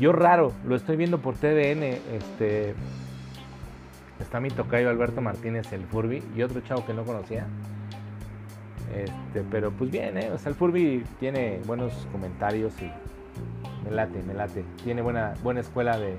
Yo 0.00 0.10
raro, 0.10 0.52
lo 0.66 0.74
estoy 0.74 0.96
viendo 0.96 1.18
por 1.18 1.36
TDN, 1.36 1.84
este 2.16 2.74
está 4.20 4.40
mi 4.40 4.50
tocayo 4.50 4.90
Alberto 4.90 5.20
Martínez 5.20 5.72
el 5.72 5.84
Furby 5.86 6.22
y 6.36 6.42
otro 6.42 6.60
chavo 6.60 6.84
que 6.86 6.94
no 6.94 7.04
conocía. 7.04 7.46
Este, 8.94 9.42
pero 9.50 9.72
pues 9.72 9.90
bien, 9.90 10.18
¿eh? 10.18 10.30
o 10.32 10.38
sea, 10.38 10.50
el 10.50 10.54
Furby 10.54 11.04
tiene 11.18 11.60
buenos 11.66 12.06
comentarios 12.12 12.74
y 12.80 12.90
me 13.84 13.90
late, 13.90 14.22
me 14.22 14.34
late. 14.34 14.64
Tiene 14.84 15.02
buena, 15.02 15.34
buena 15.42 15.60
escuela 15.60 15.98
de, 15.98 16.16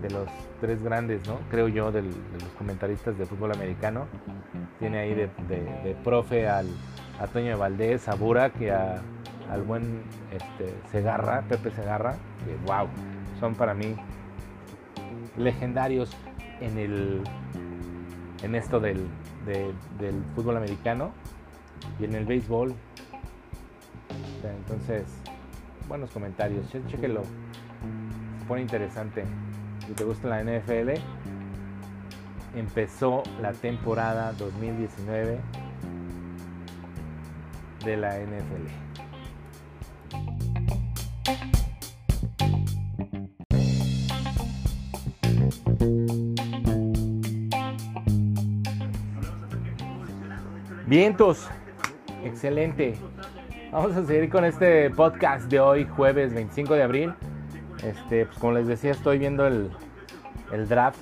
de 0.00 0.10
los 0.10 0.28
tres 0.60 0.82
grandes, 0.82 1.26
¿no? 1.26 1.38
Creo 1.50 1.68
yo, 1.68 1.90
de 1.90 2.02
los 2.02 2.52
comentaristas 2.56 3.18
de 3.18 3.26
fútbol 3.26 3.52
americano. 3.52 4.06
Tiene 4.78 4.98
ahí 4.98 5.14
de, 5.14 5.28
de, 5.48 5.96
profe 6.04 6.48
al, 6.48 6.68
a 7.20 7.26
Toño 7.26 7.48
de 7.48 7.54
Valdés, 7.54 8.08
a 8.08 8.14
Burak 8.14 8.60
y 8.60 8.68
al 8.68 9.62
buen 9.66 10.02
este, 10.30 10.72
Segarra, 10.90 11.42
Pepe 11.48 11.70
Segarra, 11.70 12.14
que 12.44 12.54
wow, 12.66 12.86
son 13.40 13.54
para 13.54 13.74
mí 13.74 13.96
legendarios 15.36 16.16
en 16.60 16.78
el 16.78 17.22
en 18.42 18.54
esto 18.54 18.80
del, 18.80 19.06
de, 19.46 19.72
del 19.98 20.22
fútbol 20.34 20.56
americano 20.56 21.10
y 21.98 22.04
en 22.04 22.14
el 22.14 22.24
béisbol. 22.24 22.74
Entonces, 24.44 25.04
buenos 25.88 26.10
comentarios, 26.10 26.66
chequenlo. 26.88 27.22
Se 28.38 28.44
pone 28.46 28.62
interesante. 28.62 29.24
Si 29.86 29.92
te 29.92 30.04
gusta 30.04 30.28
la 30.28 30.42
NFL, 30.42 30.90
empezó 32.54 33.22
la 33.40 33.52
temporada 33.52 34.32
2019 34.32 35.40
de 37.84 37.96
la 37.96 38.18
NFL. 38.18 39.07
Vientos, 50.88 51.46
excelente. 52.24 52.94
Vamos 53.70 53.94
a 53.94 54.06
seguir 54.06 54.30
con 54.30 54.46
este 54.46 54.88
podcast 54.88 55.44
de 55.50 55.60
hoy, 55.60 55.84
jueves 55.84 56.32
25 56.32 56.72
de 56.72 56.82
abril. 56.82 57.14
Este, 57.84 58.24
pues 58.24 58.38
como 58.38 58.54
les 58.54 58.66
decía, 58.66 58.92
estoy 58.92 59.18
viendo 59.18 59.46
el, 59.46 59.68
el 60.50 60.66
draft. 60.66 60.98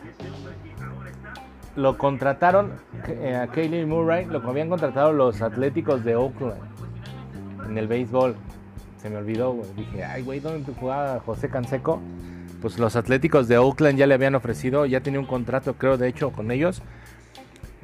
Lo 1.76 1.96
contrataron 1.96 2.72
eh, 3.06 3.36
a 3.36 3.46
Kaylee 3.46 3.86
Murray, 3.86 4.24
lo 4.24 4.38
habían 4.48 4.68
contratado 4.68 5.12
los 5.12 5.40
Atléticos 5.40 6.02
de 6.02 6.16
Oakland 6.16 6.60
en 7.68 7.78
el 7.78 7.86
béisbol. 7.86 8.34
Se 9.00 9.08
me 9.08 9.18
olvidó, 9.18 9.56
Dije, 9.76 10.02
ay, 10.02 10.24
güey, 10.24 10.40
¿dónde 10.40 10.72
jugaba 10.72 11.20
José 11.20 11.48
Canseco? 11.48 12.00
Pues 12.60 12.80
los 12.80 12.96
Atléticos 12.96 13.46
de 13.46 13.58
Oakland 13.58 13.96
ya 13.96 14.08
le 14.08 14.14
habían 14.14 14.34
ofrecido, 14.34 14.84
ya 14.84 14.98
tenía 14.98 15.20
un 15.20 15.26
contrato, 15.26 15.74
creo, 15.74 15.96
de 15.96 16.08
hecho, 16.08 16.32
con 16.32 16.50
ellos 16.50 16.82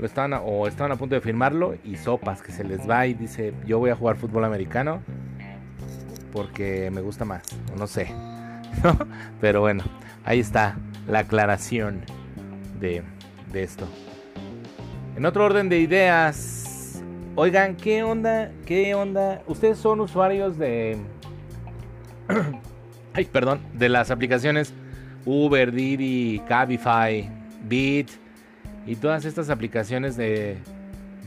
lo 0.03 0.09
estaban 0.09 0.33
o 0.45 0.67
estaban 0.67 0.91
a 0.91 0.97
punto 0.97 1.15
de 1.15 1.21
firmarlo 1.21 1.77
y 1.85 1.95
sopas 1.95 2.43
que 2.43 2.51
se 2.51 2.65
les 2.65 2.91
va 2.91 3.07
y 3.07 3.15
dice 3.15 3.55
yo 3.65 3.79
voy 3.79 3.91
a 3.91 3.95
jugar 3.95 4.17
fútbol 4.17 4.45
americano 4.45 5.01
porque 6.33 6.91
me 6.91 7.01
gusta 7.01 7.25
más 7.25 7.45
o 7.73 7.79
no 7.79 7.87
sé 7.87 8.13
pero 9.41 9.61
bueno 9.61 9.85
ahí 10.25 10.41
está 10.41 10.77
la 11.07 11.21
aclaración 11.21 12.01
de, 12.81 13.03
de 13.53 13.63
esto. 13.63 13.87
En 15.17 15.25
otro 15.25 15.45
orden 15.45 15.69
de 15.69 15.79
ideas 15.79 17.01
oigan 17.37 17.77
qué 17.77 18.03
onda 18.03 18.51
qué 18.67 18.97
onda 18.97 19.41
ustedes 19.47 19.79
son 19.79 20.01
usuarios 20.01 20.59
de 20.59 20.99
ay 23.15 23.25
perdón 23.27 23.61
de 23.73 23.89
las 23.89 24.11
aplicaciones 24.11 24.75
Uber 25.25 25.71
Didi 25.71 26.43
Cabify 26.49 27.31
Beat 27.69 28.22
y 28.87 28.97
todas 28.97 29.25
estas 29.25 29.51
aplicaciones 29.51 30.17
de, 30.17 30.59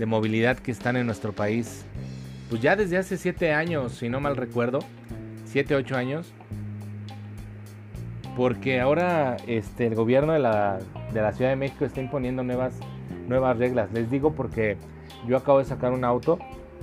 movilidad 0.05 0.57
que 0.57 0.71
están 0.71 0.97
en 0.97 1.05
nuestro 1.05 1.33
país, 1.33 1.85
pues 2.49 2.61
ya 2.61 2.75
desde 2.75 2.97
hace 2.97 3.17
7 3.17 3.53
años, 3.53 3.93
si 3.93 4.09
no 4.09 4.19
mal 4.19 4.35
recuerdo, 4.35 4.79
7, 5.45 5.75
8 5.75 5.95
años, 5.95 6.33
porque 8.35 8.81
ahora 8.81 9.37
este, 9.47 9.87
el 9.87 9.95
gobierno 9.95 10.33
de 10.33 10.39
la, 10.39 10.79
de 11.13 11.21
la 11.21 11.31
Ciudad 11.31 11.51
de 11.51 11.55
México 11.55 11.85
está 11.85 12.01
imponiendo 12.01 12.43
nuevas, 12.43 12.75
nuevas 13.27 13.57
reglas. 13.57 13.91
Les 13.93 14.11
digo 14.11 14.33
porque 14.33 14.77
yo 15.25 15.37
acabo 15.37 15.59
de 15.59 15.65
sacar 15.65 15.93
un 15.93 16.03
auto 16.03 16.37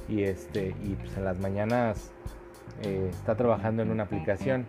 y, 0.09 0.23
este, 0.23 0.75
y 0.83 0.95
pues 0.95 1.15
en 1.17 1.25
las 1.25 1.39
mañanas 1.39 2.11
eh, 2.83 3.09
está 3.11 3.37
trabajando 3.37 3.83
en 3.83 3.91
una 3.91 4.05
aplicación 4.05 4.67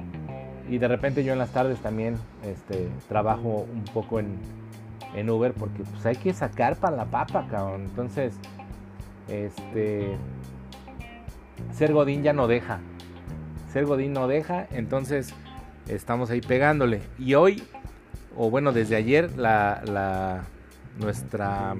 y 0.69 0.77
de 0.77 0.87
repente 0.87 1.23
yo 1.23 1.33
en 1.33 1.39
las 1.39 1.51
tardes 1.51 1.79
también 1.79 2.17
este, 2.45 2.89
trabajo 3.07 3.65
un 3.71 3.85
poco 3.85 4.19
en, 4.19 4.37
en 5.15 5.29
Uber 5.29 5.53
porque 5.53 5.83
pues 5.83 6.05
hay 6.05 6.15
que 6.15 6.33
sacar 6.33 6.75
para 6.75 6.95
la 6.95 7.05
papa, 7.05 7.47
cabrón. 7.49 7.83
Entonces, 7.83 8.35
este 9.27 10.17
ser 11.71 11.93
Godín 11.93 12.23
ya 12.23 12.33
no 12.33 12.47
deja. 12.47 12.79
Ser 13.71 13.85
Godín 13.85 14.13
no 14.13 14.27
deja, 14.27 14.67
entonces 14.71 15.33
estamos 15.87 16.29
ahí 16.29 16.41
pegándole. 16.41 17.01
Y 17.17 17.33
hoy, 17.33 17.63
o 18.35 18.49
bueno, 18.49 18.71
desde 18.71 18.95
ayer, 18.95 19.37
la, 19.37 19.81
la 19.85 20.43
nuestra 20.99 21.75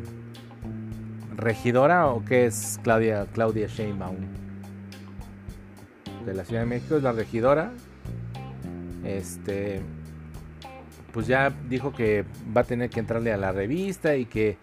regidora, 1.36 2.08
o 2.08 2.24
que 2.24 2.46
es 2.46 2.80
Claudia, 2.84 3.28
Claudia 3.32 3.68
Sheinbaum, 3.68 4.18
de 6.26 6.34
la 6.34 6.46
Ciudad 6.46 6.62
de 6.62 6.68
México, 6.68 6.96
es 6.96 7.04
la 7.04 7.12
regidora. 7.12 7.72
Este 9.04 9.82
pues 11.14 11.28
ya 11.28 11.54
dijo 11.70 11.94
que 11.94 12.26
va 12.56 12.62
a 12.62 12.64
tener 12.64 12.90
que 12.90 13.00
entrarle 13.00 13.32
a 13.32 13.38
la 13.38 13.52
revista 13.52 14.16
y 14.16 14.26
que 14.26 14.58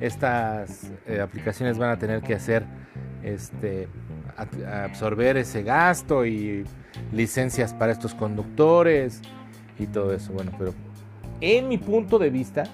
estas 0.00 0.90
eh, 1.06 1.20
aplicaciones 1.20 1.78
van 1.78 1.90
a 1.90 1.98
tener 1.98 2.20
que 2.22 2.34
hacer 2.34 2.64
este 3.22 3.88
absorber 4.36 5.36
ese 5.36 5.62
gasto 5.62 6.26
y 6.26 6.64
licencias 7.12 7.72
para 7.72 7.92
estos 7.92 8.14
conductores 8.14 9.22
y 9.78 9.86
todo 9.86 10.12
eso. 10.12 10.32
Bueno, 10.32 10.50
pero 10.58 10.74
en 11.40 11.68
mi 11.68 11.78
punto 11.78 12.18
de 12.18 12.30
vista, 12.30 12.64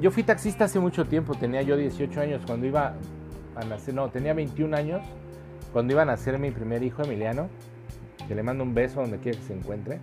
yo 0.00 0.10
fui 0.10 0.22
taxista 0.22 0.66
hace 0.66 0.78
mucho 0.78 1.06
tiempo, 1.06 1.34
tenía 1.34 1.62
yo 1.62 1.76
18 1.76 2.20
años 2.20 2.42
cuando 2.46 2.66
iba 2.66 2.94
a 3.56 3.64
nacer, 3.64 3.94
no, 3.94 4.10
tenía 4.10 4.34
21 4.34 4.76
años 4.76 5.02
cuando 5.72 5.92
iba 5.92 6.02
a 6.02 6.06
nacer 6.06 6.38
mi 6.38 6.50
primer 6.50 6.82
hijo 6.82 7.02
Emiliano, 7.02 7.48
que 8.28 8.34
le 8.34 8.42
mando 8.42 8.62
un 8.62 8.74
beso 8.74 9.00
donde 9.00 9.18
quiera 9.18 9.38
que 9.38 9.44
se 9.44 9.54
encuentre. 9.54 9.98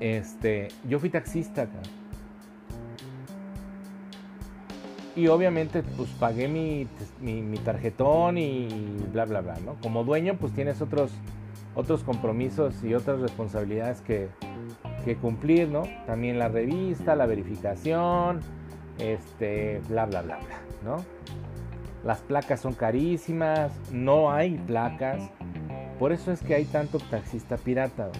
Este, 0.00 0.68
yo 0.88 0.98
fui 0.98 1.10
taxista 1.10 1.62
acá. 1.62 1.80
Y 5.16 5.26
obviamente 5.26 5.82
pues 5.82 6.08
pagué 6.10 6.48
mi, 6.48 6.86
mi, 7.20 7.58
tarjetón 7.58 8.38
y 8.38 8.68
bla 9.12 9.24
bla 9.24 9.40
bla, 9.40 9.58
¿no? 9.64 9.74
Como 9.82 10.04
dueño 10.04 10.36
pues 10.38 10.52
tienes 10.54 10.80
otros, 10.80 11.10
otros 11.74 12.04
compromisos 12.04 12.82
y 12.84 12.94
otras 12.94 13.20
responsabilidades 13.20 14.00
que, 14.00 14.28
que 15.04 15.16
cumplir, 15.16 15.68
¿no? 15.68 15.82
También 16.06 16.38
la 16.38 16.48
revista, 16.48 17.16
la 17.16 17.26
verificación, 17.26 18.40
este, 18.98 19.80
bla 19.88 20.06
bla 20.06 20.22
bla 20.22 20.38
bla, 20.38 20.60
¿no? 20.84 21.04
Las 22.04 22.20
placas 22.20 22.60
son 22.60 22.72
carísimas, 22.72 23.72
no 23.92 24.32
hay 24.32 24.56
placas. 24.56 25.30
Por 25.98 26.12
eso 26.12 26.32
es 26.32 26.40
que 26.40 26.54
hay 26.54 26.64
tanto 26.64 26.98
taxista 26.98 27.58
pirata. 27.58 28.10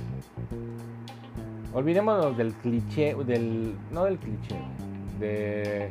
Olvidémonos 1.73 2.37
del 2.37 2.53
cliché, 2.55 3.15
del. 3.15 3.77
No 3.93 4.05
del 4.05 4.19
cliché, 4.19 4.57
de, 5.21 5.91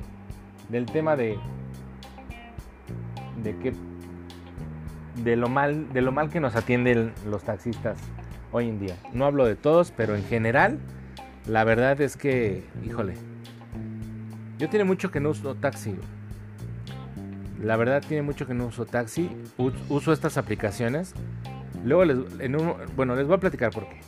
del 0.67 0.85
tema 0.85 1.15
de. 1.15 1.37
de 3.43 3.57
que. 3.57 3.73
de 5.23 5.35
lo 5.37 5.47
mal, 5.47 5.91
de 5.93 6.01
lo 6.01 6.11
mal 6.11 6.29
que 6.29 6.39
nos 6.39 6.55
atienden 6.55 7.13
los 7.25 7.43
taxistas 7.43 7.97
hoy 8.51 8.67
en 8.67 8.79
día. 8.79 8.95
No 9.13 9.25
hablo 9.25 9.45
de 9.45 9.55
todos, 9.55 9.91
pero 9.91 10.15
en 10.15 10.23
general, 10.23 10.79
la 11.47 11.63
verdad 11.63 11.99
es 12.01 12.17
que, 12.17 12.65
híjole, 12.85 13.13
yo 14.57 14.67
tiene 14.67 14.83
mucho 14.83 15.11
que 15.11 15.21
no 15.21 15.29
uso 15.29 15.55
taxi. 15.55 15.95
La 17.61 17.77
verdad 17.77 18.03
tiene 18.05 18.23
mucho 18.23 18.45
que 18.47 18.53
no 18.53 18.67
uso 18.67 18.85
taxi. 18.85 19.29
Uso 19.89 20.11
estas 20.11 20.37
aplicaciones. 20.37 21.13
Luego 21.83 22.05
les, 22.05 22.17
en 22.39 22.57
bueno, 22.95 23.15
les 23.15 23.27
voy 23.27 23.35
a 23.35 23.39
platicar 23.39 23.71
por 23.71 23.87
qué. 23.87 23.99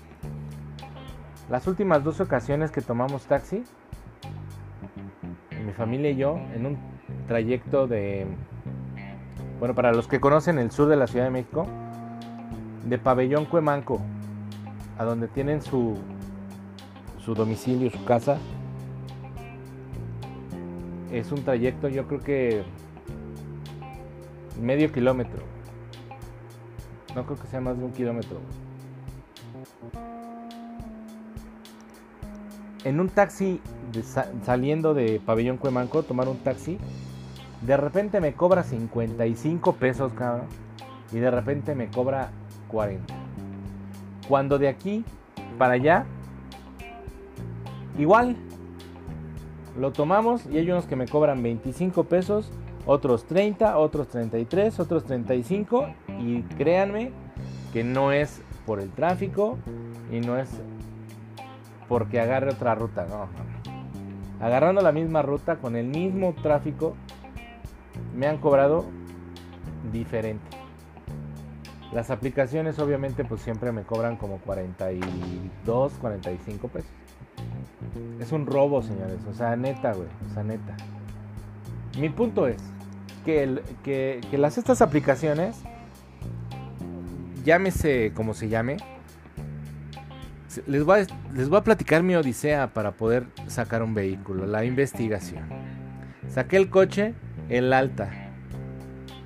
Las 1.52 1.68
últimas 1.68 2.02
dos 2.02 2.22
ocasiones 2.22 2.72
que 2.72 2.80
tomamos 2.80 3.26
taxi, 3.26 3.66
mi 5.66 5.74
familia 5.74 6.12
y 6.12 6.16
yo, 6.16 6.40
en 6.56 6.66
un 6.66 6.78
trayecto 7.28 7.88
de, 7.88 8.26
bueno, 9.60 9.76
para 9.76 9.92
los 9.92 10.08
que 10.08 10.22
conocen 10.22 10.60
el 10.60 10.72
sur 10.72 10.88
de 10.88 10.96
la 10.96 11.08
Ciudad 11.08 11.26
de 11.26 11.32
México, 11.32 11.68
de 12.86 12.98
Pabellón 12.98 13.44
Cuemanco, 13.44 14.00
a 14.98 15.04
donde 15.04 15.28
tienen 15.28 15.62
su, 15.62 15.98
su 17.20 17.36
domicilio, 17.36 17.92
su 17.92 18.06
casa, 18.06 18.38
es 21.12 21.34
un 21.34 21.44
trayecto 21.44 21.90
yo 21.90 22.08
creo 22.08 22.22
que 22.22 22.64
medio 24.58 24.90
kilómetro. 24.90 25.44
No 27.14 27.26
creo 27.26 27.38
que 27.38 27.48
sea 27.48 27.60
más 27.60 27.78
de 27.78 27.84
un 27.84 27.92
kilómetro. 27.92 28.40
En 32.84 33.00
un 33.00 33.10
taxi 33.10 33.62
saliendo 34.44 34.94
de 34.94 35.22
Pabellón 35.26 35.58
Cuemanco, 35.58 36.04
tomar 36.04 36.28
un 36.28 36.38
taxi, 36.38 36.78
de 37.62 37.78
repente 37.78 38.22
me 38.22 38.34
cobra 38.34 38.64
55 38.64 39.74
pesos, 39.74 40.14
cabrón, 40.14 40.48
y 41.12 41.20
de 41.20 41.30
repente 41.30 41.76
me 41.76 41.90
cobra 41.90 42.32
40. 42.70 43.14
Cuando 44.28 44.58
de 44.58 44.68
aquí 44.68 45.04
para 45.58 45.74
allá, 45.74 46.06
igual, 47.98 48.36
lo 49.78 49.92
tomamos 49.92 50.46
y 50.48 50.58
hay 50.58 50.70
unos 50.72 50.86
que 50.86 50.96
me 50.96 51.08
cobran 51.08 51.44
25 51.44 52.06
pesos, 52.06 52.52
otros 52.86 53.26
30, 53.26 53.78
otros 53.78 54.08
33, 54.08 54.80
otros 54.80 55.04
35 55.06 55.88
y 56.20 56.42
créanme 56.42 57.12
que 57.72 57.84
no 57.84 58.12
es 58.12 58.42
por 58.66 58.80
el 58.80 58.90
tráfico 58.90 59.58
y 60.12 60.20
no 60.20 60.38
es 60.38 60.50
porque 61.92 62.22
agarre 62.22 62.52
otra 62.52 62.74
ruta. 62.74 63.06
No, 63.06 63.28
Agarrando 64.40 64.82
la 64.82 64.94
misma 64.94 65.22
ruta 65.24 65.58
con 65.58 65.76
el 65.76 65.88
mismo 65.88 66.34
tráfico, 66.42 66.96
me 68.16 68.28
han 68.28 68.38
cobrado 68.38 68.86
diferente. 69.92 70.56
Las 71.92 72.10
aplicaciones 72.10 72.80
obviamente 72.80 73.26
pues 73.26 73.42
siempre 73.42 73.74
me 73.74 73.84
cobran 73.84 74.16
como 74.16 74.38
42, 74.38 75.92
45 76.00 76.68
pesos. 76.70 76.90
Es 78.22 78.32
un 78.32 78.46
robo, 78.46 78.82
señores. 78.82 79.20
O 79.30 79.34
sea, 79.34 79.58
neta, 79.58 79.92
güey. 79.92 80.08
O 80.30 80.34
sea, 80.34 80.44
neta. 80.44 80.78
Mi 82.00 82.08
punto 82.08 82.48
es 82.48 82.64
que, 83.26 83.62
que, 83.84 84.38
las, 84.38 84.58
estas 84.58 84.82
aplicaciones, 84.82 85.62
llámese 87.44 88.14
como 88.16 88.34
se 88.34 88.48
llame, 88.48 88.78
les 90.68 90.84
voy, 90.84 91.02
a, 91.02 91.64
platicar 91.64 92.04
mi 92.04 92.16
odisea 92.16 92.74
para 92.74 92.92
poder 92.92 93.26
sacar 93.48 93.84
un 93.84 93.94
vehículo, 93.94 94.46
la 94.46 94.66
investigación. 94.66 95.44
Saqué 96.28 96.58
el 96.58 96.70
coche, 96.70 97.14
el 97.50 97.74
alta. 97.74 98.10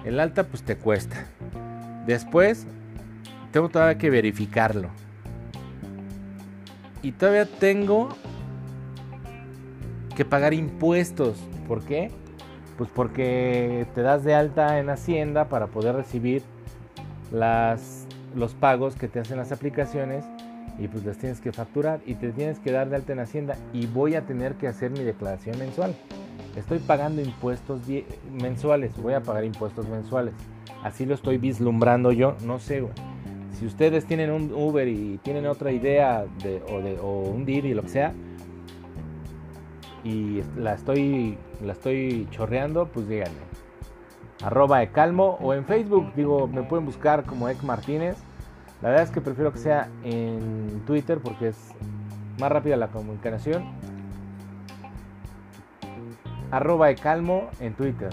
El 0.04 0.20
alta 0.20 0.44
pues 0.44 0.64
te 0.64 0.78
cuesta. 0.78 1.26
Después 2.06 2.68
tengo 3.52 3.70
todavía 3.70 3.98
que 3.98 4.10
verificarlo. 4.10 4.90
Y 7.02 7.12
todavía 7.12 7.46
tengo 7.46 8.10
que 10.16 10.26
pagar 10.26 10.54
impuestos. 10.54 11.38
¿Por 11.68 11.84
qué? 11.84 12.12
Pues 12.78 12.90
porque 12.94 13.88
te 13.96 14.02
das 14.02 14.24
de 14.24 14.36
alta 14.36 14.80
en 14.80 14.90
Hacienda 14.90 15.50
para 15.50 15.68
poder 15.68 15.96
recibir 15.96 16.44
los 17.32 18.54
pagos 18.56 18.96
que 18.96 19.08
te 19.08 19.20
hacen 19.20 19.38
las 19.38 19.52
aplicaciones 19.52 20.26
y 20.78 20.88
pues 20.88 21.06
las 21.06 21.18
tienes 21.18 21.40
que 21.40 21.52
facturar 21.52 22.02
y 22.06 22.16
te 22.16 22.32
tienes 22.32 22.60
que 22.60 22.72
dar 22.72 22.90
de 22.90 22.98
alta 22.98 23.14
en 23.14 23.20
Hacienda 23.20 23.58
y 23.74 23.88
voy 23.88 24.16
a 24.16 24.26
tener 24.26 24.56
que 24.56 24.68
hacer 24.68 24.92
mi 24.92 25.04
declaración 25.04 25.58
mensual. 25.58 25.96
Estoy 26.56 26.80
pagando 26.80 27.22
impuestos 27.22 27.82
mensuales, 28.32 28.96
voy 29.02 29.14
a 29.14 29.22
pagar 29.22 29.44
impuestos 29.44 29.88
mensuales. 29.88 30.34
Así 30.84 31.06
lo 31.06 31.16
estoy 31.16 31.38
vislumbrando 31.38 32.12
yo, 32.12 32.36
no 32.46 32.60
sé, 32.60 32.82
güey. 32.82 32.94
Si 33.60 33.66
ustedes 33.66 34.06
tienen 34.06 34.32
un 34.32 34.52
Uber 34.54 34.88
y 34.88 35.18
tienen 35.24 35.48
otra 35.48 35.72
idea 35.72 36.26
de, 36.44 36.62
o, 36.70 36.82
de, 36.82 37.00
o 37.00 37.22
un 37.22 37.46
Didi, 37.46 37.74
lo 37.74 37.84
que 37.84 37.90
sea, 37.90 38.14
y 40.04 40.44
la 40.58 40.74
estoy, 40.74 41.38
la 41.64 41.74
estoy 41.74 42.28
chorreando, 42.32 42.88
pues 42.88 43.08
díganme. 43.08 43.40
Arroba 44.44 44.84
Ecalmo 44.84 45.38
o 45.42 45.54
en 45.54 45.66
Facebook, 45.66 46.14
digo, 46.16 46.48
me 46.48 46.64
pueden 46.64 46.86
buscar 46.86 47.24
como 47.24 47.50
Ek 47.50 47.64
Martínez. 47.64 48.18
La 48.82 48.90
verdad 48.90 49.06
es 49.06 49.12
que 49.12 49.22
prefiero 49.22 49.52
que 49.52 49.60
sea 49.60 49.90
en 50.04 50.82
Twitter 50.86 51.20
porque 51.24 51.50
es 51.50 51.58
más 52.40 52.52
rápida 52.52 52.76
la 52.78 52.88
comunicación. 52.88 53.66
Arroba 56.52 56.90
Ecalmo 56.90 57.50
en 57.60 57.74
Twitter. 57.74 58.10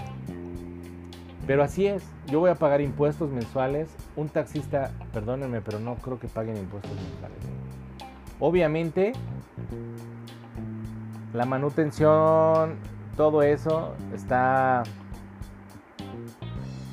Pero 1.45 1.63
así 1.63 1.87
es, 1.87 2.03
yo 2.27 2.39
voy 2.39 2.49
a 2.49 2.55
pagar 2.55 2.81
impuestos 2.81 3.29
mensuales. 3.29 3.93
Un 4.15 4.29
taxista, 4.29 4.91
perdónenme, 5.11 5.61
pero 5.61 5.79
no 5.79 5.95
creo 5.95 6.19
que 6.19 6.27
paguen 6.27 6.57
impuestos 6.57 6.91
mensuales. 6.95 7.37
Obviamente, 8.39 9.13
la 11.33 11.45
manutención, 11.45 12.75
todo 13.17 13.43
eso 13.43 13.93
está 14.13 14.83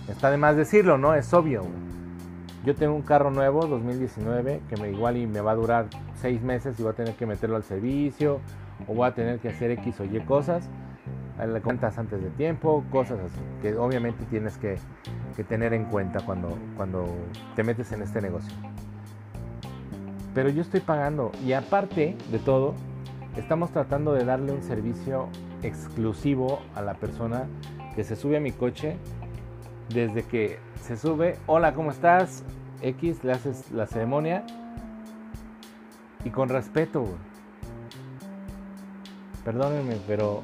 está 0.09 0.31
de 0.31 0.37
más 0.37 0.57
decirlo, 0.57 0.99
¿no? 0.99 1.15
Es 1.15 1.33
obvio. 1.33 1.65
Yo 2.65 2.75
tengo 2.75 2.95
un 2.95 3.03
carro 3.03 3.31
nuevo 3.31 3.67
2019 3.67 4.61
que 4.69 4.77
me 4.77 4.91
igual 4.91 5.17
y 5.17 5.27
me 5.27 5.41
va 5.41 5.53
a 5.53 5.55
durar 5.55 5.87
seis 6.15 6.43
meses 6.43 6.79
y 6.79 6.83
voy 6.83 6.93
a 6.93 6.95
tener 6.95 7.15
que 7.15 7.25
meterlo 7.25 7.57
al 7.57 7.63
servicio 7.63 8.41
o 8.87 8.95
voy 8.95 9.09
a 9.09 9.15
tener 9.15 9.39
que 9.39 9.49
hacer 9.49 9.71
X 9.71 10.01
o 10.01 10.05
Y 10.05 10.21
cosas. 10.21 10.69
Le 11.39 11.63
cuentas 11.63 11.97
antes 11.97 12.23
de 12.23 12.29
tiempo, 12.29 12.85
cosas 12.91 13.19
así, 13.21 13.41
que 13.63 13.75
obviamente 13.75 14.27
tienes 14.27 14.59
que, 14.59 14.77
que 15.35 15.43
tener 15.43 15.73
en 15.73 15.87
cuenta 15.87 16.21
cuando, 16.21 16.59
cuando 16.77 17.07
te 17.57 17.63
metes 17.63 17.93
en 17.93 18.03
este 18.03 18.21
negocio. 18.21 18.53
Pero 20.35 20.51
yo 20.51 20.61
estoy 20.61 20.81
pagando 20.81 21.33
y 21.43 21.55
aparte 21.55 22.15
de 22.31 22.39
todo, 22.41 22.75
estamos 23.39 23.71
tratando 23.71 24.13
de 24.13 24.27
darle 24.27 24.53
un 24.53 24.63
servicio 24.63 25.29
exclusivo 25.63 26.61
a 26.75 26.83
la 26.83 26.93
persona 26.93 27.47
que 27.97 28.05
se 28.05 28.17
sube 28.17 28.37
a 28.37 28.41
mi 28.41 28.53
coche 28.53 28.99
desde 29.93 30.23
que 30.23 30.59
se 30.83 30.97
sube, 30.97 31.37
hola, 31.47 31.75
¿cómo 31.75 31.91
estás? 31.91 32.45
X, 32.83 33.23
le 33.25 33.33
haces 33.33 33.71
la 33.71 33.87
ceremonia 33.87 34.45
y 36.25 36.31
con 36.31 36.49
respeto, 36.49 37.07
Perdónenme, 39.45 39.97
pero 40.07 40.43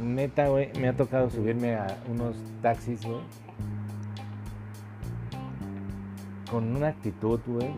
neta, 0.00 0.48
güey, 0.48 0.70
me 0.78 0.88
ha 0.88 0.96
tocado 0.96 1.28
subirme 1.30 1.74
a 1.74 1.98
unos 2.08 2.36
taxis, 2.62 3.04
güey. 3.04 3.20
Con 6.48 6.76
una 6.76 6.88
actitud, 6.88 7.40
güey, 7.44 7.74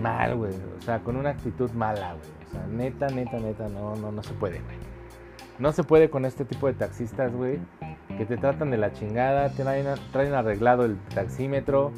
mal, 0.00 0.36
güey. 0.36 0.54
O 0.78 0.82
sea, 0.82 1.00
con 1.00 1.16
una 1.16 1.30
actitud 1.30 1.70
mala, 1.72 2.14
güey. 2.14 2.30
O 2.48 2.50
sea, 2.50 2.66
neta, 2.66 3.08
neta, 3.08 3.38
neta, 3.38 3.68
no, 3.68 3.94
no, 3.96 4.10
no 4.10 4.22
se 4.22 4.32
puede, 4.32 4.60
güey. 4.60 4.73
No 5.58 5.72
se 5.72 5.84
puede 5.84 6.10
con 6.10 6.24
este 6.24 6.44
tipo 6.44 6.66
de 6.66 6.74
taxistas, 6.74 7.32
güey. 7.32 7.58
Que 8.16 8.26
te 8.26 8.36
tratan 8.36 8.70
de 8.70 8.76
la 8.76 8.92
chingada, 8.92 9.50
traen, 9.50 10.34
arreglado 10.34 10.84
el 10.84 10.98
taxímetro. 11.14 11.92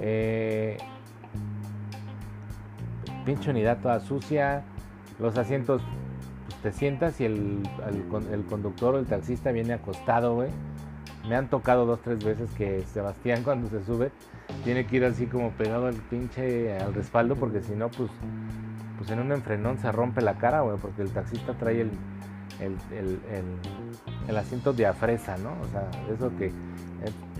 Eh, 0.00 0.78
pinche 3.24 3.50
unidad 3.50 3.78
toda 3.80 4.00
sucia. 4.00 4.62
Los 5.18 5.36
asientos, 5.38 5.82
pues 6.46 6.60
te 6.62 6.72
sientas 6.72 7.20
y 7.20 7.24
el, 7.24 7.62
el, 7.88 8.32
el 8.32 8.44
conductor 8.44 8.94
o 8.94 8.98
el 8.98 9.06
taxista 9.06 9.50
viene 9.50 9.72
acostado, 9.72 10.34
güey. 10.34 10.50
Me 11.28 11.36
han 11.36 11.48
tocado 11.48 11.86
dos, 11.86 12.00
tres 12.02 12.22
veces 12.22 12.50
que 12.52 12.82
Sebastián 12.82 13.42
cuando 13.44 13.68
se 13.68 13.84
sube 13.84 14.12
tiene 14.62 14.86
que 14.86 14.96
ir 14.96 15.04
así 15.04 15.26
como 15.26 15.50
pegado 15.52 15.86
al 15.86 15.94
pinche 15.94 16.76
al 16.76 16.92
respaldo 16.92 17.34
porque 17.34 17.62
si 17.62 17.74
no 17.74 17.88
pues 17.88 18.10
pues 18.98 19.10
en 19.10 19.20
un 19.20 19.32
enfrenón 19.32 19.78
se 19.78 19.90
rompe 19.90 20.20
la 20.20 20.34
cara, 20.34 20.60
güey, 20.60 20.76
porque 20.78 21.02
el 21.02 21.10
taxista 21.10 21.54
trae 21.54 21.80
el, 21.80 21.90
el, 22.60 22.76
el, 22.96 23.18
el, 24.28 24.36
asiento 24.36 24.72
de 24.72 24.86
afresa, 24.86 25.36
¿no? 25.38 25.52
O 25.60 25.66
sea, 25.70 25.90
eso 26.12 26.30
que 26.36 26.46
eh, 26.46 26.52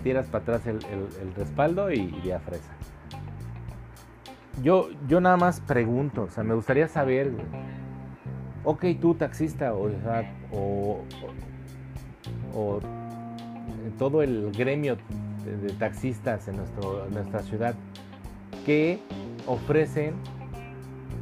tiras 0.03 0.27
para 0.27 0.43
atrás 0.43 0.67
el, 0.67 0.79
respaldo 1.35 1.91
y, 1.91 2.11
de 2.21 2.33
afresa. 2.33 2.73
Yo, 4.63 4.89
yo 5.07 5.19
nada 5.19 5.37
más 5.37 5.59
pregunto, 5.59 6.23
o 6.23 6.29
sea, 6.29 6.43
me 6.43 6.53
gustaría 6.53 6.87
saber, 6.87 7.31
ok, 8.63 8.85
tú 9.01 9.15
taxista, 9.15 9.73
o, 9.73 9.89
o, 10.53 11.03
o 12.53 12.79
todo 13.97 14.21
el 14.21 14.51
gremio 14.51 14.97
de, 15.43 15.73
taxistas 15.73 16.47
en, 16.47 16.57
nuestro, 16.57 17.07
nuestra 17.11 17.41
ciudad 17.41 17.75
que 18.65 18.99
ofrecen 19.45 20.15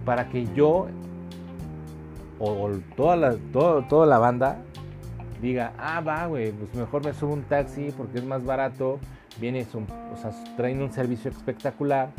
para 0.06 0.30
que 0.30 0.46
yo 0.54 0.88
o, 2.44 2.72
toda, 2.96 3.16
la, 3.16 3.36
toda 3.52 4.06
la 4.06 4.18
banda 4.18 4.62
diga, 5.42 5.74
ah, 5.78 6.02
va, 6.02 6.26
güey, 6.28 6.52
pues 6.52 6.74
mejor 6.76 7.06
me 7.06 7.14
subo 7.14 7.34
un 7.34 7.44
taxi 7.44 7.94
porque 7.96 8.20
es 8.20 8.26
más 8.26 8.46
barato, 8.46 9.00
viene, 9.40 9.66
o 9.74 10.18
sea, 10.18 10.32
traen 10.56 10.82
un 10.82 10.92
servicio 10.92 11.32
espectacular. 11.32 12.10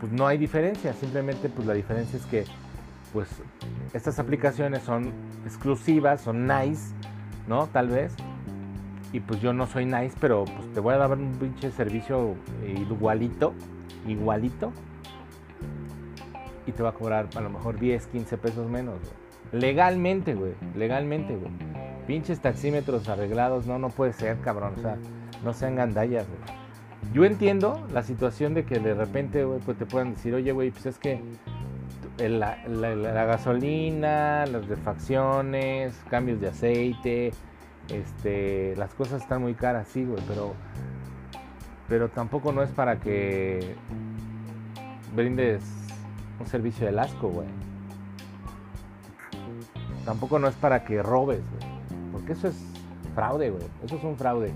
Pues 0.00 0.12
no 0.12 0.26
hay 0.26 0.38
diferencia, 0.38 0.92
simplemente 0.94 1.48
pues 1.48 1.66
la 1.66 1.74
diferencia 1.74 2.18
es 2.18 2.26
que 2.26 2.44
pues 3.12 3.28
estas 3.94 4.18
aplicaciones 4.18 4.82
son 4.82 5.12
exclusivas, 5.44 6.20
son 6.20 6.46
nice, 6.46 6.94
¿no? 7.48 7.66
Tal 7.68 7.88
vez, 7.88 8.14
y 9.12 9.20
pues 9.20 9.40
yo 9.40 9.52
no 9.52 9.66
soy 9.66 9.86
nice, 9.86 10.16
pero 10.20 10.44
pues 10.44 10.72
te 10.72 10.80
voy 10.80 10.94
a 10.94 10.98
dar 10.98 11.12
un 11.12 11.32
pinche 11.32 11.70
servicio 11.70 12.34
igualito, 12.66 13.54
igualito. 14.06 14.72
Y 16.68 16.72
te 16.72 16.82
va 16.82 16.90
a 16.90 16.92
cobrar 16.92 17.28
a 17.34 17.40
lo 17.40 17.48
mejor 17.48 17.80
10, 17.80 18.06
15 18.08 18.38
pesos 18.38 18.68
menos, 18.68 18.98
Legalmente, 19.50 20.34
güey. 20.34 20.52
Legalmente, 20.76 21.34
güey. 21.34 21.50
Pinches 22.06 22.40
taxímetros 22.40 23.08
arreglados, 23.08 23.66
no, 23.66 23.78
no 23.78 23.88
puede 23.88 24.12
ser, 24.12 24.38
cabrón. 24.40 24.74
O 24.76 24.80
sea, 24.82 24.98
no 25.42 25.54
sean 25.54 25.76
gandallas, 25.76 26.26
güey. 26.28 26.58
Yo 27.14 27.24
entiendo 27.24 27.86
la 27.90 28.02
situación 28.02 28.52
de 28.52 28.66
que 28.66 28.78
de 28.78 28.92
repente, 28.92 29.44
güey, 29.44 29.60
pues 29.60 29.78
te 29.78 29.86
puedan 29.86 30.12
decir, 30.12 30.34
oye, 30.34 30.52
güey, 30.52 30.70
pues 30.70 30.84
es 30.84 30.98
que 30.98 31.22
la, 32.18 32.58
la 32.68 33.24
gasolina, 33.24 34.44
las 34.44 34.68
refacciones, 34.68 35.98
cambios 36.10 36.40
de 36.42 36.48
aceite, 36.48 37.32
este, 37.88 38.74
las 38.76 38.94
cosas 38.94 39.22
están 39.22 39.42
muy 39.42 39.54
caras, 39.54 39.88
sí, 39.88 40.04
güey, 40.04 40.22
pero, 40.28 40.54
pero 41.88 42.08
tampoco 42.08 42.52
no 42.52 42.62
es 42.62 42.70
para 42.70 42.98
que 43.00 43.74
brindes 45.14 45.62
un 46.40 46.46
servicio 46.46 46.90
de 46.90 46.98
asco, 46.98 47.28
güey. 47.28 47.48
Tampoco 50.04 50.38
no 50.38 50.48
es 50.48 50.54
para 50.54 50.84
que 50.84 51.02
robes, 51.02 51.42
güey. 51.50 51.72
Porque 52.12 52.32
eso 52.32 52.48
es 52.48 52.56
fraude, 53.14 53.50
güey. 53.50 53.64
Eso 53.84 53.96
es 53.96 54.04
un 54.04 54.16
fraude. 54.16 54.52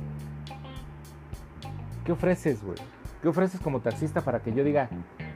¿Qué 2.04 2.12
ofreces, 2.12 2.62
güey? 2.62 2.78
¿Qué 3.20 3.28
ofreces 3.28 3.60
como 3.60 3.80
taxista 3.80 4.20
para 4.20 4.40
que 4.40 4.52
yo 4.52 4.64
diga, 4.64 4.88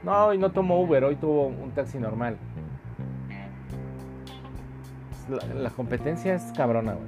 no, 0.03 0.25
hoy 0.25 0.37
no 0.37 0.51
tomo 0.51 0.81
Uber, 0.81 1.05
hoy 1.05 1.15
tuvo 1.15 1.47
un 1.47 1.71
taxi 1.71 1.97
normal? 1.97 2.37
La, 5.55 5.69
competencia 5.69 6.35
es 6.35 6.51
cabrona, 6.53 6.93
güey. 6.93 7.07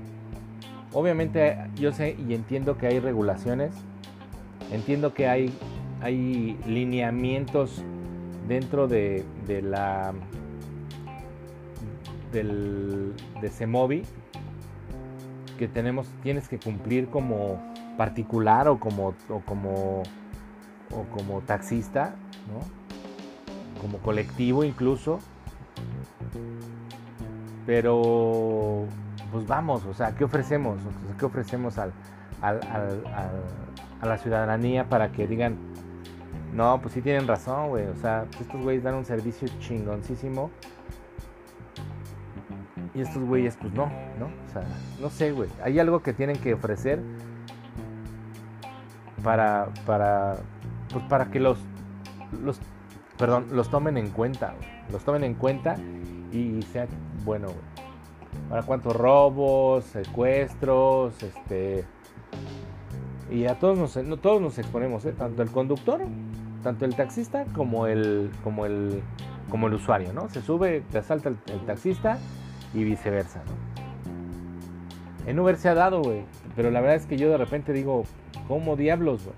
Obviamente 0.93 1.57
yo 1.75 1.91
sé 1.91 2.15
y 2.17 2.33
entiendo 2.33 2.77
que 2.77 2.87
hay 2.87 2.99
regulaciones, 2.99 3.73
entiendo 4.71 5.13
que 5.13 5.27
hay, 5.27 5.53
hay 6.01 6.57
lineamientos 6.65 7.83
dentro 8.49 8.87
de, 8.89 9.23
de 9.47 9.61
la 9.61 10.13
del, 12.33 13.13
de 13.41 13.49
Semovi 13.49 14.03
que 15.57 15.67
tenemos, 15.67 16.07
tienes 16.23 16.47
que 16.47 16.57
cumplir 16.57 17.09
como 17.09 17.61
particular 17.97 18.67
o 18.69 18.79
como, 18.79 19.13
o 19.29 19.39
como, 19.45 20.03
o 20.91 21.03
como 21.13 21.41
taxista, 21.41 22.15
¿no? 22.47 23.81
como 23.81 23.97
colectivo 23.99 24.63
incluso. 24.63 25.19
Pero, 27.65 28.85
pues 29.31 29.45
vamos, 29.45 29.85
o 29.85 29.93
sea, 29.93 30.15
¿qué 30.15 30.23
ofrecemos? 30.23 30.79
¿Qué 31.19 31.25
ofrecemos 31.25 31.77
al, 31.77 31.91
al, 32.41 32.61
al, 32.63 33.03
a 34.01 34.05
la 34.05 34.17
ciudadanía 34.17 34.87
para 34.87 35.11
que 35.11 35.27
digan, 35.27 35.57
no, 36.53 36.79
pues 36.81 36.93
sí 36.93 37.01
tienen 37.01 37.27
razón, 37.27 37.69
güey, 37.69 37.85
o 37.85 37.95
sea, 37.95 38.25
estos 38.39 38.61
güeyes 38.61 38.83
dan 38.83 38.95
un 38.95 39.05
servicio 39.05 39.47
chingoncísimo 39.59 40.49
y 42.93 43.01
estos 43.01 43.23
güeyes, 43.23 43.55
pues 43.57 43.73
no, 43.73 43.85
¿no? 44.17 44.25
O 44.25 44.51
sea, 44.51 44.63
no 44.99 45.09
sé, 45.09 45.31
güey. 45.31 45.49
Hay 45.63 45.79
algo 45.79 46.01
que 46.01 46.13
tienen 46.13 46.37
que 46.37 46.53
ofrecer 46.53 46.99
para, 49.23 49.69
para, 49.85 50.37
pues 50.91 51.03
para 51.05 51.29
que 51.29 51.39
los, 51.39 51.59
los, 52.43 52.59
perdón, 53.17 53.47
los 53.51 53.69
tomen 53.69 53.97
en 53.97 54.09
cuenta, 54.09 54.53
güey. 54.57 54.69
Los 54.91 55.03
tomen 55.03 55.23
en 55.23 55.35
cuenta 55.35 55.75
y 56.31 56.61
sea 56.63 56.87
bueno, 57.23 57.47
güey. 57.47 58.49
Para 58.49 58.63
cuántos 58.63 58.95
robos, 58.95 59.85
secuestros, 59.85 61.21
este... 61.23 61.85
Y 63.31 63.45
a 63.45 63.59
todos 63.59 63.77
nos, 63.77 63.95
no, 64.03 64.17
todos 64.17 64.41
nos 64.41 64.57
exponemos, 64.57 65.05
¿eh? 65.05 65.13
Tanto 65.13 65.43
el 65.43 65.51
conductor, 65.51 66.01
tanto 66.63 66.85
el 66.85 66.95
taxista 66.95 67.45
como 67.55 67.87
el, 67.87 68.31
como 68.43 68.65
el, 68.65 69.01
como 69.49 69.67
el 69.67 69.73
usuario, 69.73 70.13
¿no? 70.13 70.29
Se 70.29 70.41
sube, 70.41 70.83
te 70.91 70.99
asalta 70.99 71.29
el, 71.29 71.65
taxista 71.65 72.17
y 72.73 72.83
viceversa, 72.83 73.41
¿no? 73.45 75.29
En 75.29 75.39
Uber 75.39 75.57
se 75.57 75.69
ha 75.69 75.73
dado, 75.73 76.01
güey, 76.01 76.23
pero 76.55 76.71
la 76.71 76.81
verdad 76.81 76.95
es 76.95 77.05
que 77.05 77.17
yo 77.17 77.29
de 77.29 77.37
repente 77.37 77.71
digo, 77.73 78.03
¿cómo 78.47 78.75
diablos, 78.75 79.25
güey? 79.25 79.35